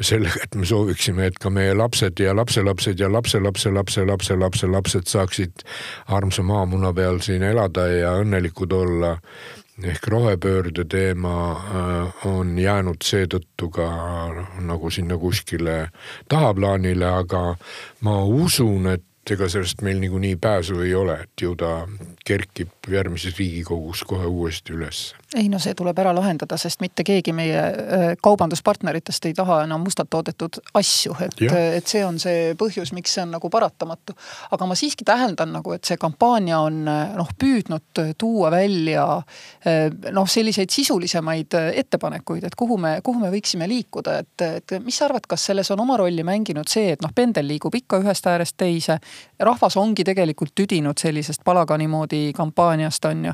sellega, 0.00 0.42
et 0.44 0.54
me 0.54 0.66
sooviksime, 0.68 1.26
et 1.30 1.38
ka 1.40 1.50
meie 1.50 1.74
lapsed 1.74 2.20
ja 2.20 2.34
lapselapsed 2.36 3.00
ja 3.00 3.08
lapselapse, 3.12 3.70
lapse, 3.70 4.04
lapse, 4.04 4.36
lapselapsed 4.36 5.08
saaksid 5.08 5.64
armsa 6.12 6.42
maamuna 6.42 6.92
peal 6.92 7.20
siin 7.24 7.42
elada 7.42 7.86
ja 7.92 8.16
õnnelikud 8.22 8.72
olla. 8.72 9.16
ehk 9.84 10.06
rohepöörde 10.08 10.84
teema 10.88 11.52
äh, 11.52 12.26
on 12.26 12.58
jäänud 12.58 13.04
seetõttu 13.04 13.68
ka 13.68 13.88
nagu 14.64 14.90
sinna 14.90 15.18
kuskile 15.20 15.90
tahaplaanile, 16.28 17.04
aga 17.06 17.56
ma 18.00 18.14
usun, 18.24 18.86
et 18.86 19.30
ega 19.30 19.48
sellest 19.52 19.82
meil 19.82 20.00
niikuinii 20.00 20.36
pääsu 20.36 20.80
ei 20.80 20.94
ole, 20.94 21.18
et 21.20 21.42
ju 21.42 21.52
ta 21.56 21.82
kerkib 22.26 22.88
järgmises 22.90 23.36
riigikogus 23.38 24.02
kohe 24.06 24.26
uuesti 24.26 24.74
üles. 24.74 25.14
ei 25.34 25.48
no 25.50 25.58
see 25.62 25.74
tuleb 25.78 25.98
ära 25.98 26.12
lahendada, 26.14 26.56
sest 26.58 26.80
mitte 26.82 27.04
keegi 27.06 27.32
meie 27.36 27.60
äh, 27.60 28.04
kaubanduspartneritest 28.22 29.28
ei 29.28 29.34
taha 29.36 29.60
enam 29.66 29.84
mustalt 29.84 30.10
toodetud 30.10 30.58
asju, 30.78 31.14
et, 31.22 31.36
et 31.50 31.86
see 31.86 32.02
on 32.06 32.18
see 32.22 32.54
põhjus, 32.58 32.92
miks 32.96 33.14
see 33.14 33.22
on 33.22 33.34
nagu 33.36 33.50
paratamatu. 33.52 34.16
aga 34.54 34.66
ma 34.66 34.78
siiski 34.78 35.06
täheldan 35.06 35.52
nagu, 35.54 35.74
et 35.76 35.84
see 35.86 35.98
kampaania 36.02 36.58
on 36.66 36.82
noh, 36.86 37.30
püüdnud 37.38 38.02
tuua 38.18 38.50
välja 38.54 39.06
äh, 39.18 39.86
noh, 40.10 40.26
selliseid 40.30 40.74
sisulisemaid 40.74 41.54
ettepanekuid, 41.82 42.48
et 42.48 42.58
kuhu 42.58 42.78
me, 42.82 42.96
kuhu 43.06 43.22
me 43.22 43.30
võiksime 43.34 43.70
liikuda, 43.70 44.18
et, 44.24 44.46
et 44.46 44.76
mis 44.82 44.98
sa 44.98 45.06
arvad, 45.06 45.28
kas 45.30 45.46
selles 45.52 45.70
on 45.74 45.84
oma 45.86 45.98
rolli 46.02 46.26
mänginud 46.26 46.70
see, 46.70 46.90
et 46.96 47.06
noh, 47.06 47.14
pendel 47.14 47.46
liigub 47.50 47.74
ikka 47.74 48.02
ühest 48.02 48.26
äärest 48.26 48.58
teise. 48.58 48.98
rahvas 49.38 49.76
ongi 49.76 50.04
tegelikult 50.04 50.54
tüdinud 50.58 50.98
sellisest 50.98 51.44
palagani 51.44 51.86
moodi 51.90 52.15
Brexiti 52.16 52.32
kampaaniast 52.36 53.04
on 53.04 53.24
ju, 53.24 53.32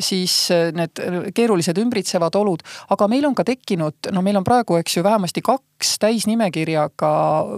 siis 0.00 0.50
eh, 0.50 0.72
need 0.72 1.00
keerulised 1.34 1.78
ümbritsevad 1.78 2.36
olud, 2.38 2.62
aga 2.90 3.08
meil 3.08 3.26
on 3.28 3.34
ka 3.34 3.44
tekkinud, 3.44 4.10
no 4.12 4.22
meil 4.22 4.38
on 4.40 4.46
praegu, 4.46 4.78
eks 4.78 4.98
ju, 4.98 5.04
vähemasti 5.04 5.42
kaks 5.42 5.67
täisnimekirjaga 6.00 7.10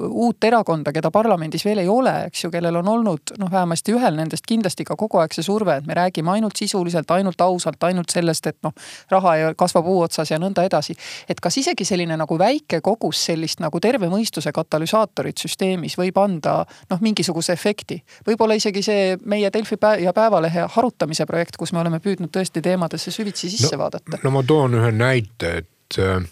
uut 0.09 0.45
erakonda, 0.45 0.93
keda 0.93 1.11
parlamendis 1.15 1.65
veel 1.65 1.83
ei 1.83 1.89
ole, 1.89 2.13
eks 2.31 2.45
ju, 2.45 2.51
kellel 2.51 2.81
on 2.81 2.89
olnud 2.89 3.35
noh, 3.39 3.51
vähemasti 3.53 3.95
ühel 3.97 4.17
nendest 4.17 4.49
kindlasti 4.49 4.85
ka 4.89 4.97
kogu 5.01 5.21
aeg 5.21 5.37
see 5.37 5.47
surve, 5.47 5.77
et 5.81 5.87
me 5.87 5.97
räägime 5.97 6.33
ainult 6.35 6.57
sisuliselt, 6.57 7.11
ainult 7.11 7.41
ausalt, 7.41 7.83
ainult 7.85 8.11
sellest, 8.11 8.47
et 8.51 8.59
noh, 8.67 8.75
raha 9.11 9.37
ei 9.37 9.53
kasva 9.57 9.83
puu 9.87 10.01
otsas 10.05 10.33
ja 10.33 10.41
nõnda 10.41 10.65
edasi. 10.67 10.97
et 11.29 11.41
kas 11.41 11.57
isegi 11.57 11.85
selline 11.85 12.17
nagu 12.17 12.39
väike 12.39 12.81
kogus 12.81 13.25
sellist 13.31 13.61
nagu 13.61 13.81
terve 13.81 14.09
mõistuse 14.09 14.53
katalüsaatorit 14.53 15.39
süsteemis 15.39 15.99
võib 15.99 16.19
anda 16.19 16.65
noh, 16.91 17.01
mingisuguse 17.01 17.53
efekti. 17.53 18.03
võib-olla 18.27 18.57
isegi 18.57 18.83
see 18.83 19.17
meie 19.25 19.51
Delfi 19.53 19.77
ja 20.01 20.13
Päeva 20.13 20.31
Päevalehe 20.31 20.67
harutamise 20.75 21.27
projekt, 21.27 21.57
kus 21.59 21.73
me 21.73 21.81
oleme 21.81 21.99
püüdnud 22.01 22.31
tõesti 22.31 22.63
teemadesse 22.63 23.11
süvitsi 23.11 23.51
sisse 23.51 23.75
no, 23.75 23.83
vaadata. 23.83 24.21
no 24.23 24.31
ma 24.31 24.43
toon 24.47 24.77
ühe 24.79 24.93
näite, 24.95 25.51
et 25.63 25.99
äh, 25.99 26.23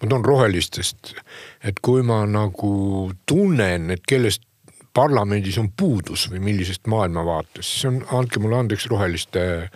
ma 0.00 0.08
toon 0.08 0.24
rohelistest, 0.24 1.14
et 1.64 1.78
kui 1.84 2.02
ma 2.06 2.24
nagu 2.28 3.12
tunnen, 3.26 3.90
et 3.94 4.04
kellest 4.06 4.44
parlamendis 4.94 5.58
on 5.58 5.70
puudus 5.74 6.28
või 6.30 6.42
millisest 6.50 6.86
maailmavaatest, 6.90 7.70
see 7.80 7.90
on, 7.90 8.02
andke 8.20 8.42
mulle 8.42 8.60
andeks, 8.62 8.86
roheliste 8.90 9.44
äh, 9.64 9.70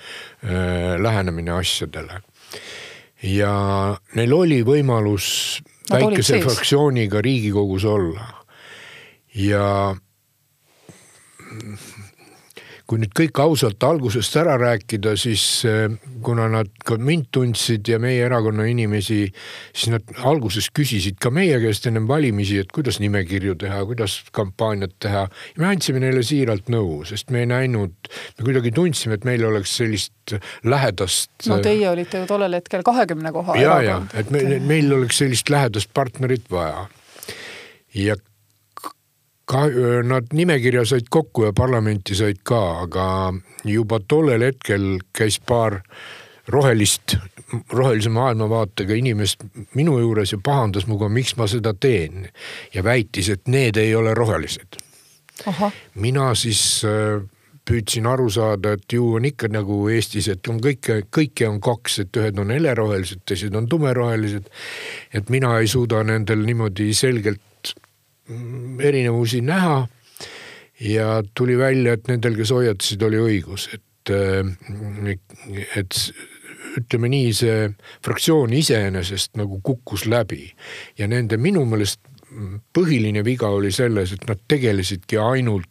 lähenemine 1.02 1.56
asjadele. 1.58 2.22
ja 3.22 3.52
neil 4.14 4.32
oli 4.32 4.62
võimalus 4.62 5.58
Nad 5.88 6.04
väikese 6.04 6.38
fraktsiooniga 6.44 7.20
Riigikogus 7.24 7.84
olla. 7.88 8.26
Ja 9.34 9.96
kui 12.88 13.02
nüüd 13.02 13.12
kõik 13.16 13.36
ausalt 13.42 13.84
algusest 13.84 14.36
ära 14.40 14.54
rääkida, 14.60 15.12
siis 15.20 15.42
eh, 15.68 15.92
kuna 16.24 16.46
nad 16.48 16.70
ka 16.88 16.96
mind 16.96 17.26
tundsid 17.36 17.88
ja 17.90 17.98
meie 18.00 18.22
erakonna 18.24 18.64
inimesi, 18.70 19.26
siis 19.76 19.92
nad 19.92 20.14
alguses 20.28 20.70
küsisid 20.74 21.18
ka 21.20 21.32
meie 21.34 21.58
käest 21.60 21.84
ennem 21.90 22.08
valimisi, 22.08 22.56
et 22.62 22.72
kuidas 22.72 22.96
nimekirju 23.02 23.58
teha, 23.60 23.82
kuidas 23.90 24.16
kampaaniat 24.32 24.96
teha. 25.04 25.26
ja 25.28 25.62
me 25.62 25.68
andsime 25.68 26.00
neile 26.00 26.22
siiralt 26.24 26.72
nõu, 26.72 27.02
sest 27.08 27.28
me 27.34 27.44
ei 27.44 27.50
näinud, 27.50 28.12
me 28.38 28.46
kuidagi 28.46 28.72
tundsime, 28.72 29.18
et 29.20 29.28
meil 29.28 29.44
oleks 29.44 29.76
sellist 29.82 30.38
lähedast. 30.64 31.30
no 31.48 31.60
teie 31.64 31.90
olite 31.90 32.22
ju 32.22 32.30
tollel 32.30 32.56
hetkel 32.56 32.86
kahekümne 32.86 33.34
koha 33.36 33.58
ja, 33.60 33.82
ja 33.84 34.00
et 34.16 34.32
me, 34.32 34.62
meil 34.64 34.92
oleks 34.96 35.20
sellist 35.20 35.52
lähedast 35.52 35.92
partnerit 35.92 36.48
vaja. 36.50 36.86
ja 37.94 38.16
ka 39.48 39.64
nad 40.04 40.32
nimekirja 40.32 40.84
said 40.84 41.08
kokku 41.10 41.48
ja 41.48 41.52
parlamenti 41.56 42.14
said 42.14 42.42
ka, 42.44 42.60
aga 42.84 43.06
juba 43.64 44.00
tollel 44.00 44.44
hetkel 44.44 44.98
käis 45.16 45.40
paar 45.40 45.80
rohelist, 46.48 47.16
rohelise 47.72 48.12
maailmavaatega 48.12 48.96
inimest 48.96 49.44
minu 49.76 49.98
juures 50.00 50.32
ja 50.32 50.38
pahandas 50.44 50.86
minuga, 50.88 51.08
miks 51.08 51.36
ma 51.36 51.48
seda 51.48 51.74
teen. 51.74 52.28
ja 52.74 52.84
väitis, 52.84 53.28
et 53.28 53.48
need 53.48 53.76
ei 53.76 53.94
ole 53.94 54.14
rohelised. 54.14 54.80
mina 55.94 56.34
siis 56.34 56.84
püüdsin 57.68 58.06
aru 58.08 58.30
saada, 58.32 58.72
et 58.72 58.92
ju 58.92 59.14
on 59.18 59.24
ikka 59.28 59.48
nagu 59.52 59.82
Eestis, 59.92 60.28
et 60.32 60.48
on 60.48 60.60
kõike, 60.64 61.02
kõike 61.12 61.48
on 61.48 61.60
kaks, 61.60 61.98
et 62.04 62.16
ühed 62.16 62.38
on 62.40 62.52
helerohelised, 62.52 63.24
teised 63.28 63.54
on 63.54 63.68
tumerohelised. 63.68 64.48
et 65.12 65.30
mina 65.30 65.58
ei 65.58 65.68
suuda 65.68 66.02
nendel 66.04 66.44
niimoodi 66.48 66.92
selgelt 66.94 67.40
erinevusi 68.80 69.40
näha. 69.40 69.86
ja 70.80 71.22
tuli 71.34 71.56
välja, 71.58 71.96
et 71.96 72.06
nendel, 72.06 72.36
kes 72.38 72.52
hoiatasid, 72.54 73.02
oli 73.02 73.18
õigus, 73.18 73.64
et, 73.74 74.12
et 75.76 75.96
ütleme 76.78 77.10
nii, 77.10 77.32
see 77.34 77.64
fraktsioon 78.04 78.52
iseenesest 78.54 79.34
nagu 79.40 79.58
kukkus 79.64 80.06
läbi 80.06 80.44
ja 80.98 81.08
nende 81.10 81.36
minu 81.40 81.64
meelest 81.66 81.98
põhiline 82.76 83.24
viga 83.26 83.50
oli 83.50 83.72
selles, 83.74 84.12
et 84.14 84.28
nad 84.28 84.40
tegelesidki 84.48 85.18
ainult 85.18 85.66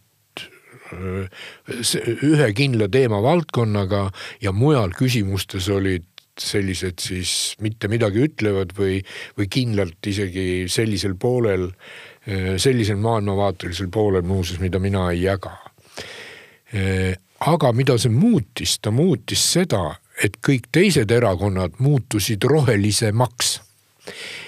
ühe 0.92 2.52
kindla 2.56 2.88
teemavaldkonnaga 2.92 4.04
ja 4.44 4.54
mujal 4.56 4.94
küsimustes 4.96 5.68
olid 5.74 6.06
sellised 6.38 7.02
siis 7.02 7.32
mitte 7.64 7.90
midagi 7.92 8.22
ütlevad 8.28 8.76
või, 8.78 9.00
või 9.38 9.48
kindlalt 9.52 10.08
isegi 10.08 10.68
sellisel 10.72 11.18
poolel, 11.20 11.72
sellisel 12.58 12.98
maailmavaatelisel 13.00 13.88
poolel 13.94 14.26
muuseas, 14.28 14.60
mida 14.60 14.80
mina 14.80 15.10
ei 15.12 15.22
jaga. 15.24 15.54
aga 17.40 17.72
mida 17.74 17.96
see 17.98 18.12
muutis, 18.12 18.80
ta 18.82 18.92
muutis 18.92 19.46
seda, 19.54 19.96
et 20.24 20.36
kõik 20.44 20.68
teised 20.72 21.12
erakonnad 21.12 21.80
muutusid 21.80 22.44
rohelisemaks 22.44 23.62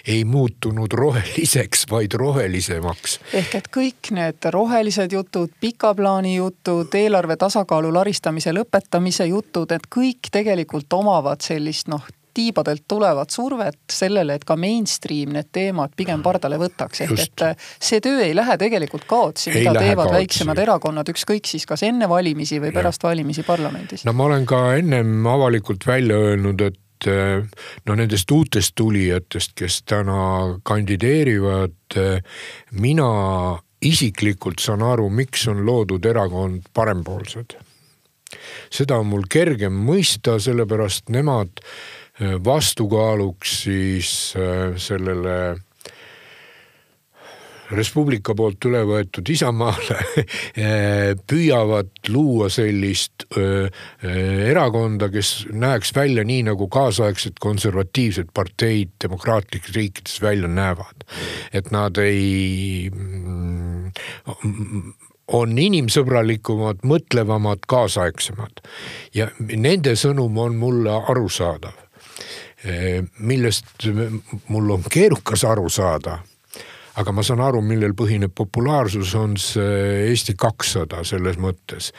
ei 0.07 0.25
muutunud 0.25 0.91
roheliseks, 0.91 1.86
vaid 1.91 2.11
rohelisemaks. 2.13 3.19
ehk 3.34 3.55
et 3.55 3.67
kõik 3.77 4.11
need 4.11 4.49
rohelised 4.51 5.11
jutud, 5.11 5.51
pika 5.59 5.93
plaani 5.95 6.36
jutud, 6.36 6.93
eelarve 6.95 7.36
tasakaalu 7.36 7.93
laristamise 7.93 8.53
lõpetamise 8.55 9.27
jutud, 9.30 9.71
et 9.71 9.88
kõik 9.95 10.32
tegelikult 10.32 10.93
omavad 10.93 11.41
sellist 11.41 11.88
noh, 11.88 12.05
tiibadelt 12.34 12.84
tulevat 12.88 13.30
survet 13.34 13.80
sellele, 13.91 14.36
et 14.39 14.45
ka 14.47 14.55
mainstream 14.59 15.34
need 15.36 15.49
teemad 15.55 15.95
pigem 15.97 16.23
pardale 16.25 16.59
võtaks, 16.61 17.03
ehk 17.05 17.23
et 17.23 17.45
see 17.80 18.01
töö 18.03 18.23
ei 18.25 18.36
lähe 18.38 18.57
tegelikult 18.61 19.07
kaotsi, 19.09 19.53
mida 19.55 19.73
teevad 19.77 20.09
kaotsi. 20.09 20.17
väiksemad 20.17 20.63
erakonnad, 20.65 21.13
ükskõik 21.13 21.49
siis 21.49 21.65
kas 21.69 21.84
enne 21.88 22.09
valimisi 22.09 22.59
või 22.61 22.73
pärast 22.75 23.03
valimisi 23.03 23.45
parlamendis. 23.47 24.05
no 24.05 24.13
ma 24.13 24.30
olen 24.30 24.45
ka 24.49 24.61
ennem 24.80 25.25
avalikult 25.27 25.88
välja 25.88 26.19
öelnud, 26.30 26.61
et 26.61 27.09
eh, 27.09 27.63
no 27.86 27.95
nendest 27.95 28.32
uutest 28.32 28.75
tulijatest, 28.75 29.55
kes 29.55 29.82
täna 29.88 30.59
kandideerivad, 30.63 31.80
eh, 31.95 32.21
mina 32.71 33.09
isiklikult 33.86 34.59
saan 34.59 34.84
aru, 34.84 35.07
miks 35.09 35.47
on 35.47 35.63
loodud 35.65 36.05
erakond 36.05 36.67
Parempoolsed. 36.73 37.57
seda 38.69 38.99
on 39.01 39.07
mul 39.09 39.23
kergem 39.25 39.73
mõista, 39.73 40.36
sellepärast 40.39 41.09
nemad 41.09 41.63
vastukaaluks 42.20 43.63
siis 43.63 44.11
eh, 44.36 44.76
sellele 44.78 45.39
Res 47.70 47.91
Publica 47.93 48.34
poolt 48.34 48.65
üle 48.65 48.80
võetud 48.89 49.30
Isamaale 49.30 49.97
eh, 50.57 51.11
püüavad 51.30 51.91
luua 52.09 52.47
sellist 52.49 53.28
öö, 53.38 53.67
erakonda, 54.01 55.11
kes 55.13 55.45
näeks 55.53 55.93
välja 55.93 56.24
nii, 56.26 56.47
nagu 56.47 56.65
kaasaegsed 56.74 57.38
konservatiivsed 57.39 58.32
parteid 58.34 58.95
demokraatlikes 59.03 59.76
riikides 59.78 60.17
välja 60.22 60.49
näevad. 60.49 61.05
et 61.53 61.70
nad 61.72 61.97
ei 62.01 62.89
mm, 62.89 63.91
on 65.30 65.53
inimsõbralikumad, 65.61 66.82
mõtlevamad, 66.88 67.65
kaasaegsemad 67.70 68.63
ja 69.13 69.30
nende 69.38 69.93
sõnum 69.99 70.38
on 70.41 70.57
mulle 70.57 70.95
arusaadav. 71.11 71.78
Millest 73.20 73.88
mul 74.51 74.74
on 74.76 74.84
keerukas 74.91 75.45
aru 75.47 75.70
saada 75.72 76.17
aga 76.99 77.13
ma 77.15 77.24
saan 77.24 77.41
aru, 77.43 77.61
millel 77.63 77.95
põhineb 77.97 78.34
populaarsus, 78.36 79.13
on 79.20 79.36
see 79.39 80.05
Eesti 80.09 80.36
kakssada 80.39 81.03
selles 81.07 81.39
mõttes. 81.39 81.91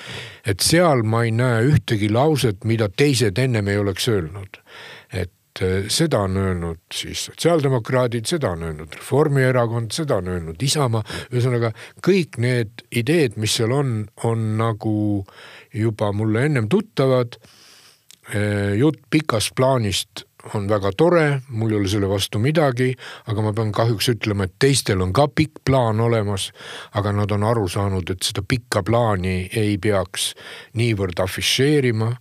et 0.45 0.61
seal 0.61 1.05
ma 1.05 1.25
ei 1.25 1.33
näe 1.33 1.66
ühtegi 1.71 2.11
lauset, 2.12 2.64
mida 2.64 2.89
teised 2.89 3.39
ennem 3.39 3.68
ei 3.68 3.79
oleks 3.81 4.09
öelnud. 4.09 4.61
et 5.12 5.62
eh, 5.62 5.89
seda 5.89 6.21
on 6.27 6.37
öelnud 6.37 6.83
siis 6.95 7.25
sotsiaaldemokraadid, 7.31 8.27
seda 8.27 8.53
on 8.57 8.66
öelnud 8.68 8.95
Reformierakond, 8.99 9.93
seda 9.93 10.21
on 10.21 10.29
öelnud 10.35 10.62
Isamaa, 10.62 11.05
ühesõnaga 11.33 11.73
kõik 12.07 12.39
need 12.39 12.85
ideed, 12.93 13.39
mis 13.41 13.57
seal 13.57 13.73
on, 13.73 14.05
on 14.25 14.45
nagu 14.61 15.25
juba 15.73 16.12
mulle 16.12 16.45
ennem 16.51 16.68
tuttavad. 16.68 17.41
Jutt 18.79 19.01
pikast 19.11 19.55
plaanist 19.57 20.25
on 20.55 20.68
väga 20.68 20.93
tore, 20.97 21.41
mul 21.49 21.73
ei 21.73 21.79
ole 21.79 21.89
selle 21.91 22.09
vastu 22.09 22.41
midagi, 22.43 22.91
aga 23.31 23.45
ma 23.45 23.53
pean 23.57 23.73
kahjuks 23.75 24.11
ütlema, 24.14 24.47
et 24.47 24.57
teistel 24.62 25.03
on 25.05 25.12
ka 25.16 25.29
pikk 25.29 25.62
plaan 25.66 26.01
olemas, 26.01 26.51
aga 26.99 27.12
nad 27.16 27.31
on 27.37 27.45
aru 27.47 27.68
saanud, 27.68 28.11
et 28.11 28.27
seda 28.27 28.45
pikka 28.47 28.83
plaani 28.87 29.51
ei 29.57 29.79
peaks 29.79 30.33
niivõrd 30.81 31.21
afišeerima. 31.25 32.12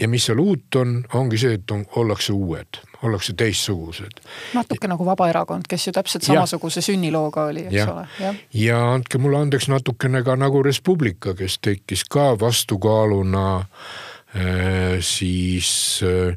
ja 0.00 0.08
mis 0.12 0.26
seal 0.28 0.40
uut 0.42 0.76
on, 0.76 0.98
ongi 1.16 1.38
see, 1.40 1.54
et 1.56 1.70
on, 1.72 1.86
ollakse 1.96 2.32
uued, 2.32 2.80
ollakse 3.02 3.32
teistsugused. 3.32 4.20
natuke 4.54 4.88
nagu 4.88 5.06
Vabaerakond, 5.06 5.64
kes 5.68 5.86
ju 5.86 5.92
täpselt 5.96 6.26
samasuguse 6.26 6.82
sünnilooga 6.84 7.46
oli, 7.48 7.64
eks 7.70 7.74
Jah. 7.74 7.94
ole, 7.94 8.04
jah. 8.20 8.42
ja 8.52 8.82
andke 8.92 9.18
mulle 9.18 9.40
andeks 9.40 9.70
natukene 9.72 10.22
ka 10.22 10.36
nagu 10.36 10.60
Res 10.62 10.82
Publica, 10.84 11.32
kes 11.34 11.58
tekkis 11.64 12.04
ka 12.04 12.34
vastukaaluna 12.40 13.46
äh, 13.56 14.05
siis 15.00 16.02
äh, 16.04 16.36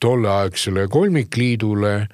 tolleaegsele 0.00 0.88
kolmikliidule 0.88 1.94
äh, 2.00 2.08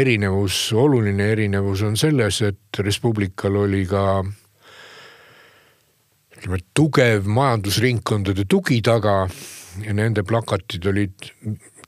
erinevus, 0.00 0.72
oluline 0.72 1.30
erinevus 1.32 1.82
on 1.82 1.96
selles, 1.96 2.42
et 2.42 2.80
Res 2.80 3.00
Publical 3.00 3.56
oli 3.64 3.84
ka 3.88 4.22
ütleme, 6.36 6.60
tugev 6.76 7.26
majandusringkondade 7.26 8.46
tugi 8.48 8.82
taga 8.84 9.24
ja 9.84 9.96
nende 9.96 10.24
plakatid 10.26 10.86
olid 10.88 11.30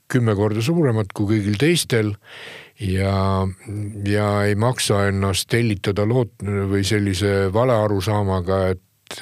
kümme 0.09 0.35
korda 0.37 0.65
suuremad 0.65 1.13
kui 1.17 1.35
kõigil 1.35 1.59
teistel 1.61 2.15
ja, 2.81 3.45
ja 4.09 4.29
ei 4.49 4.57
maksa 4.57 5.07
ennast 5.11 5.49
tellitada 5.53 6.07
loot- 6.09 6.45
või 6.45 6.85
sellise 6.89 7.53
valearusaamaga, 7.53 8.63
et 8.73 9.21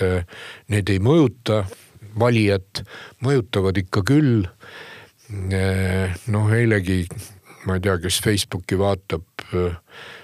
need 0.70 0.90
ei 0.90 1.02
mõjuta 1.02 1.64
valijat, 2.18 2.82
mõjutavad 3.24 3.76
ikka 3.82 4.02
küll. 4.06 4.46
noh, 6.26 6.52
eilegi 6.54 7.00
ma 7.66 7.74
ei 7.74 7.82
tea, 7.82 7.96
kes 7.98 8.20
Facebooki 8.22 8.78
vaatab, 8.78 9.26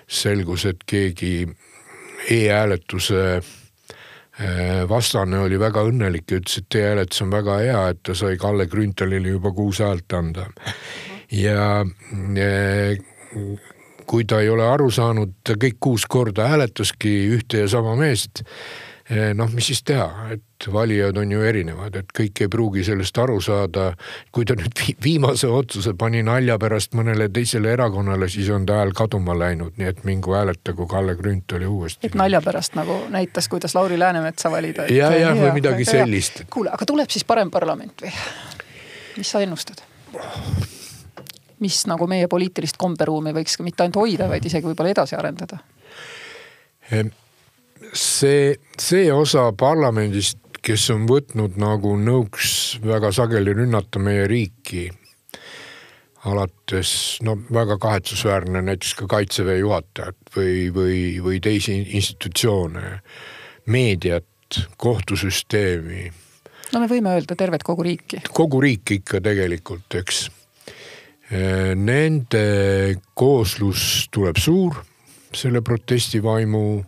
selgus, 0.07 0.67
et 0.69 0.85
keegi 0.87 1.47
e-hääletuse 2.31 3.23
eh, 3.39 4.83
vastane 4.89 5.41
oli 5.43 5.59
väga 5.61 5.83
õnnelik 5.89 6.31
ja 6.31 6.41
ütles, 6.41 6.61
et 6.63 6.79
e-hääletus 6.79 7.25
on 7.25 7.33
väga 7.33 7.59
hea, 7.63 7.83
et 7.95 8.03
ta 8.07 8.15
sai 8.19 8.39
Kalle 8.41 8.69
Grünthalile 8.71 9.35
juba 9.35 9.53
kuus 9.57 9.83
häält 9.83 10.15
anda. 10.19 10.47
ja 11.33 11.83
eh, 12.37 12.99
kui 14.07 14.25
ta 14.29 14.43
ei 14.43 14.51
ole 14.53 14.67
aru 14.69 14.91
saanud, 14.93 15.35
ta 15.45 15.57
kõik 15.57 15.81
kuus 15.81 16.07
korda 16.07 16.49
hääletaski 16.53 17.13
ühte 17.39 17.65
ja 17.65 17.69
sama 17.73 17.97
meest 17.97 18.45
noh, 19.35 19.51
mis 19.53 19.67
siis 19.67 19.83
teha, 19.87 20.09
et 20.35 20.67
valijad 20.73 21.17
on 21.19 21.33
ju 21.33 21.43
erinevad, 21.45 21.97
et 21.99 22.13
kõik 22.17 22.43
ei 22.45 22.51
pruugi 22.53 22.85
sellest 22.87 23.19
aru 23.19 23.41
saada. 23.43 23.93
kui 24.33 24.45
ta 24.49 24.55
nüüd 24.59 24.83
viimase 25.05 25.49
otsuse 25.49 25.95
pani 25.99 26.23
nalja 26.23 26.59
pärast 26.59 26.95
mõnele 26.95 27.29
teisele 27.33 27.73
erakonnale, 27.73 28.29
siis 28.29 28.51
on 28.51 28.67
ta 28.67 28.81
hääl 28.81 28.93
kaduma 28.97 29.37
läinud, 29.39 29.77
nii 29.77 29.89
et 29.89 30.05
mingu 30.05 30.35
hääletagu 30.35 30.87
Kalle 30.87 31.17
Grünthali 31.17 31.67
uuesti. 31.67 32.07
et 32.07 32.15
nalja 32.15 32.41
pärast 32.41 32.75
nagu 32.79 32.99
näitas, 33.11 33.49
kuidas 33.49 33.75
Lauri 33.75 33.99
Läänemetsa 33.99 34.51
valida. 34.51 34.87
ja, 34.89 35.11
jah, 35.17 35.37
või 35.37 35.53
midagi 35.61 35.85
sellist. 35.85 36.45
kuule, 36.51 36.71
aga 36.73 36.87
tuleb 36.87 37.11
siis 37.11 37.25
parem 37.25 37.51
parlament 37.51 38.03
või? 38.03 38.13
mis 39.17 39.31
sa 39.31 39.41
ennustad? 39.41 39.83
mis 41.61 41.87
nagu 41.87 42.07
meie 42.11 42.29
poliitilist 42.29 42.77
komberuumi 42.77 43.35
võiks 43.35 43.59
mitte 43.63 43.85
ainult 43.85 44.01
hoida, 44.03 44.29
vaid 44.29 44.47
isegi 44.47 44.67
võib-olla 44.67 44.95
edasi 44.97 45.19
arendada? 45.19 45.59
See, 47.93 48.55
see 48.79 49.13
osa 49.13 49.51
parlamendist, 49.59 50.39
kes 50.63 50.89
on 50.95 51.07
võtnud 51.11 51.57
nagu 51.61 51.95
nõuks 51.99 52.79
väga 52.85 53.11
sageli 53.15 53.55
rünnata 53.57 54.03
meie 54.03 54.27
riiki. 54.31 54.91
alates 56.23 57.19
no 57.27 57.35
väga 57.51 57.79
kahetsusväärne 57.83 58.61
näiteks 58.63 58.93
ka 58.95 59.09
kaitseväe 59.11 59.57
juhatajat 59.59 60.37
või, 60.37 60.69
või, 60.71 60.99
või 61.19 61.41
teisi 61.43 61.81
institutsioone, 61.99 63.01
meediat, 63.67 64.61
kohtusüsteemi. 64.77 66.13
no 66.73 66.81
me 66.81 66.87
võime 66.87 67.17
öelda 67.17 67.35
tervet 67.37 67.63
kogu 67.63 67.83
riiki. 67.83 68.23
kogu 68.31 68.61
riiki 68.61 69.01
ikka 69.03 69.21
tegelikult, 69.21 69.95
eks. 69.95 70.29
Nende 71.75 72.47
kooslus 73.17 74.09
tuleb 74.13 74.37
suur 74.37 74.83
selle 75.33 75.63
protestivaimu 75.65 76.85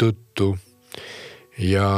tõttu. 0.00 0.56
ja 1.60 1.88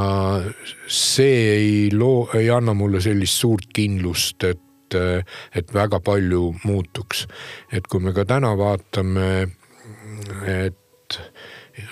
see 0.91 1.43
ei 1.55 1.91
loo, 1.95 2.29
ei 2.35 2.51
anna 2.51 2.75
mulle 2.75 3.01
sellist 3.01 3.39
suurt 3.39 3.69
kindlust, 3.75 4.43
et, 4.43 4.97
et 5.55 5.75
väga 5.75 6.01
palju 6.01 6.55
muutuks. 6.65 7.27
et 7.73 7.87
kui 7.87 8.01
me 8.01 8.13
ka 8.13 8.25
täna 8.25 8.57
vaatame, 8.59 9.47
et 10.47 11.21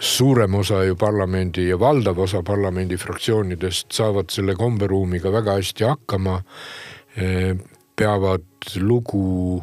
suurem 0.00 0.54
osa 0.54 0.84
ju 0.84 0.96
parlamendi 0.96 1.68
ja 1.68 1.78
valdav 1.78 2.18
osa 2.18 2.42
parlamendi 2.42 2.96
fraktsioonidest 2.96 3.92
saavad 3.92 4.30
selle 4.30 4.54
komberuumiga 4.54 5.32
väga 5.32 5.58
hästi 5.60 5.84
hakkama. 5.84 6.42
peavad 7.96 8.46
lugu 8.80 9.62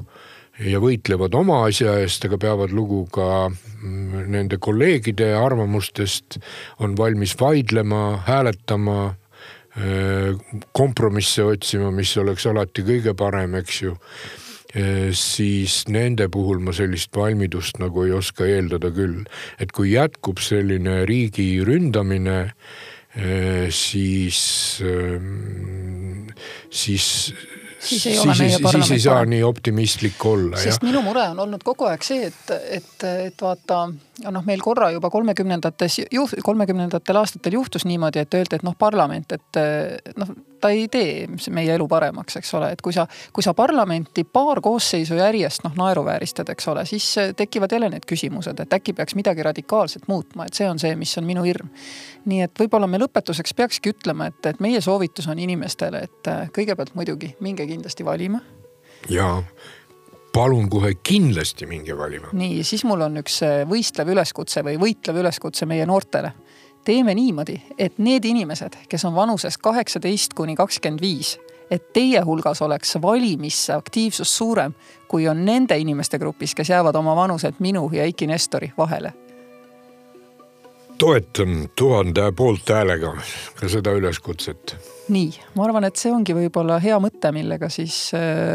ja 0.66 0.82
võitlevad 0.82 1.36
oma 1.38 1.62
asja 1.68 1.98
eest, 2.02 2.26
aga 2.26 2.40
peavad 2.42 2.74
lugu 2.74 3.04
ka 3.14 3.48
mm, 3.50 4.26
nende 4.34 4.58
kolleegide 4.58 5.34
arvamustest, 5.38 6.40
on 6.82 6.98
valmis 6.98 7.36
vaidlema, 7.40 8.24
hääletama, 8.28 9.00
kompromisse 10.74 11.44
otsima, 11.46 11.92
mis 11.94 12.16
oleks 12.18 12.48
alati 12.50 12.86
kõige 12.86 13.14
parem, 13.18 13.56
eks 13.60 13.82
ju. 13.84 13.96
siis 15.16 15.88
nende 15.88 16.28
puhul 16.30 16.60
ma 16.62 16.74
sellist 16.76 17.16
valmidust 17.16 17.80
nagu 17.80 18.04
ei 18.04 18.12
oska 18.14 18.46
eeldada 18.46 18.92
küll, 18.94 19.24
et 19.64 19.72
kui 19.72 19.94
jätkub 19.94 20.42
selline 20.44 21.06
riigi 21.08 21.64
ründamine, 21.66 22.52
siis, 23.72 24.42
siis 26.70 27.08
siis 27.88 28.08
ei 28.12 28.20
ole 28.20 28.36
meie 28.40 28.60
parlament 28.60 28.90
siis 28.90 28.98
ei 29.00 29.06
saa 29.08 29.26
nii 29.26 29.44
optimistlik 29.44 30.26
olla. 30.26 30.58
sest 30.58 30.82
jah. 30.82 30.90
minu 30.90 31.02
mure 31.06 31.30
on 31.34 31.40
olnud 31.48 31.64
kogu 31.66 31.88
aeg 31.90 32.04
see, 32.06 32.28
et, 32.32 32.54
et, 32.80 33.08
et 33.28 33.42
vaata 33.42 33.88
noh, 34.24 34.44
meil 34.46 34.62
korra 34.64 34.90
juba 34.92 35.10
kolmekümnendates, 35.10 36.00
kolmekümnendatel 36.44 37.20
aastatel 37.20 37.58
juhtus 37.58 37.86
niimoodi, 37.86 38.22
et 38.24 38.34
öeldi, 38.34 38.58
et 38.58 38.66
noh, 38.66 38.76
parlament, 38.80 39.32
et 39.36 39.60
noh, 40.18 40.32
ta 40.62 40.72
ei 40.74 40.88
tee 40.92 41.28
meie 41.54 41.76
elu 41.76 41.88
paremaks, 41.90 42.40
eks 42.40 42.54
ole, 42.58 42.72
et 42.74 42.82
kui 42.82 42.96
sa, 42.96 43.08
kui 43.34 43.46
sa 43.46 43.54
parlamenti 43.58 44.24
paar 44.24 44.62
koosseisu 44.66 45.20
järjest 45.20 45.66
noh 45.68 45.78
naeruvääristad, 45.78 46.50
eks 46.54 46.68
ole, 46.74 46.86
siis 46.90 47.08
tekivad 47.38 47.74
jälle 47.74 47.92
need 47.94 48.06
küsimused, 48.10 48.60
et 48.64 48.78
äkki 48.80 48.96
peaks 48.98 49.16
midagi 49.18 49.46
radikaalselt 49.46 50.08
muutma, 50.12 50.48
et 50.48 50.58
see 50.58 50.70
on 50.70 50.82
see, 50.82 50.96
mis 51.00 51.18
on 51.22 51.28
minu 51.28 51.46
hirm. 51.46 51.72
nii 52.28 52.44
et 52.44 52.60
võib-olla 52.60 52.90
me 52.90 53.00
lõpetuseks 53.00 53.54
peakski 53.56 53.94
ütlema, 53.94 54.32
et, 54.32 54.46
et 54.46 54.60
meie 54.64 54.82
soovitus 54.82 55.30
on 55.32 55.40
inimestele, 55.40 56.04
et 56.10 56.32
kõigepealt 56.56 56.96
muidugi 56.96 57.36
minge 57.40 57.68
kindlasti 57.68 58.06
valima. 58.06 58.42
jaa 59.10 59.44
palun 60.38 60.70
kohe 60.70 60.94
kindlasti 61.04 61.66
minge 61.66 61.98
valima. 61.98 62.28
nii, 62.34 62.64
siis 62.64 62.84
mul 62.86 63.02
on 63.02 63.18
üks 63.24 63.40
võistlev 63.70 64.12
üleskutse 64.14 64.62
või 64.66 64.78
võitlev 64.82 65.24
üleskutse 65.24 65.66
meie 65.66 65.86
noortele 65.90 66.34
teeme 66.88 67.16
niimoodi, 67.18 67.58
et 67.78 67.98
need 68.00 68.26
inimesed, 68.26 68.78
kes 68.90 69.06
on 69.06 69.16
vanuses 69.16 69.58
kaheksateist 69.58 70.38
kuni 70.38 70.56
kakskümmend 70.56 71.02
viis, 71.04 71.34
et 71.72 71.90
teie 71.94 72.22
hulgas 72.24 72.62
oleks 72.62 72.96
valimisse 73.04 73.74
aktiivsus 73.74 74.38
suurem, 74.38 74.72
kui 75.08 75.28
on 75.28 75.42
nende 75.46 75.76
inimeste 75.78 76.20
grupis, 76.22 76.56
kes 76.56 76.70
jäävad 76.70 76.96
oma 76.96 77.16
vanuselt 77.16 77.60
minu 77.60 77.90
ja 77.92 78.06
Eiki 78.08 78.28
Nestori 78.28 78.72
vahele. 78.78 79.12
Toetan 80.98 81.70
tuhande 81.76 82.32
poolthäälega 82.32 83.16
ka 83.60 83.70
seda 83.70 83.94
üleskutset 83.98 84.78
nii, 85.12 85.30
ma 85.56 85.66
arvan, 85.68 85.86
et 85.88 86.00
see 86.00 86.12
ongi 86.12 86.36
võib-olla 86.36 86.78
hea 86.84 86.98
mõte, 87.02 87.30
millega 87.36 87.70
siis, 87.72 87.96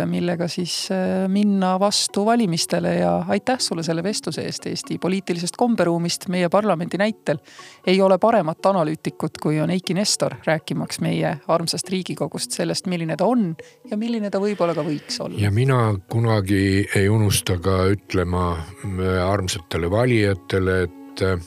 millega 0.08 0.48
siis 0.52 0.74
äh, 0.92 1.24
minna 1.32 1.74
vastu 1.80 2.26
valimistele 2.26 2.94
ja 2.98 3.12
aitäh 3.32 3.60
sulle 3.62 3.84
selle 3.86 4.04
vestluse 4.04 4.44
eest 4.46 4.66
Eesti 4.68 4.98
poliitilisest 5.02 5.56
komberuumist 5.60 6.28
meie 6.32 6.48
parlamendi 6.52 7.00
näitel. 7.00 7.40
ei 7.86 8.00
ole 8.02 8.18
paremat 8.18 8.66
analüütikut, 8.66 9.38
kui 9.42 9.60
on 9.60 9.70
Eiki 9.70 9.94
Nestor 9.94 10.36
rääkimaks 10.44 11.00
meie 11.00 11.38
armsast 11.48 11.88
Riigikogust, 11.88 12.52
sellest, 12.52 12.86
milline 12.86 13.16
ta 13.16 13.26
on 13.26 13.54
ja 13.90 13.96
milline 13.96 14.30
ta 14.30 14.40
võib-olla 14.42 14.76
ka 14.76 14.84
võiks 14.86 15.20
olla. 15.24 15.40
ja 15.40 15.50
mina 15.50 15.94
kunagi 16.08 16.86
ei 16.96 17.08
unusta 17.08 17.58
ka 17.62 17.84
ütlema 17.92 18.52
äh, 18.58 19.24
armsatele 19.24 19.90
valijatele, 19.90 20.82
et 20.82 21.24
äh, 21.24 21.40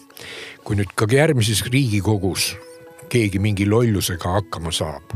kui 0.66 0.76
nüüd 0.80 0.92
ka 0.98 1.06
järgmises 1.12 1.62
Riigikogus 1.70 2.56
keegi 3.10 3.40
mingi 3.40 3.68
lollusega 3.70 4.32
hakkama 4.40 4.72
saab, 4.74 5.14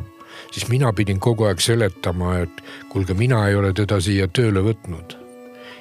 siis 0.52 0.68
mina 0.70 0.94
pidin 0.94 1.20
kogu 1.20 1.48
aeg 1.50 1.62
seletama, 1.62 2.36
et 2.44 2.62
kuulge, 2.90 3.18
mina 3.18 3.42
ei 3.50 3.58
ole 3.58 3.74
teda 3.74 4.00
siia 4.02 4.28
tööle 4.28 4.62
võtnud. 4.66 5.18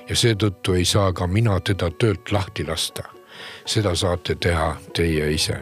ja 0.09 0.17
seetõttu 0.17 0.73
ei 0.73 0.85
saa 0.89 1.13
ka 1.13 1.27
mina 1.27 1.61
teda 1.61 1.91
töölt 1.91 2.33
lahti 2.33 2.65
lasta. 2.67 3.03
seda 3.67 3.95
saate 3.95 4.35
teha 4.35 4.77
teie 4.97 5.33
ise 5.33 5.61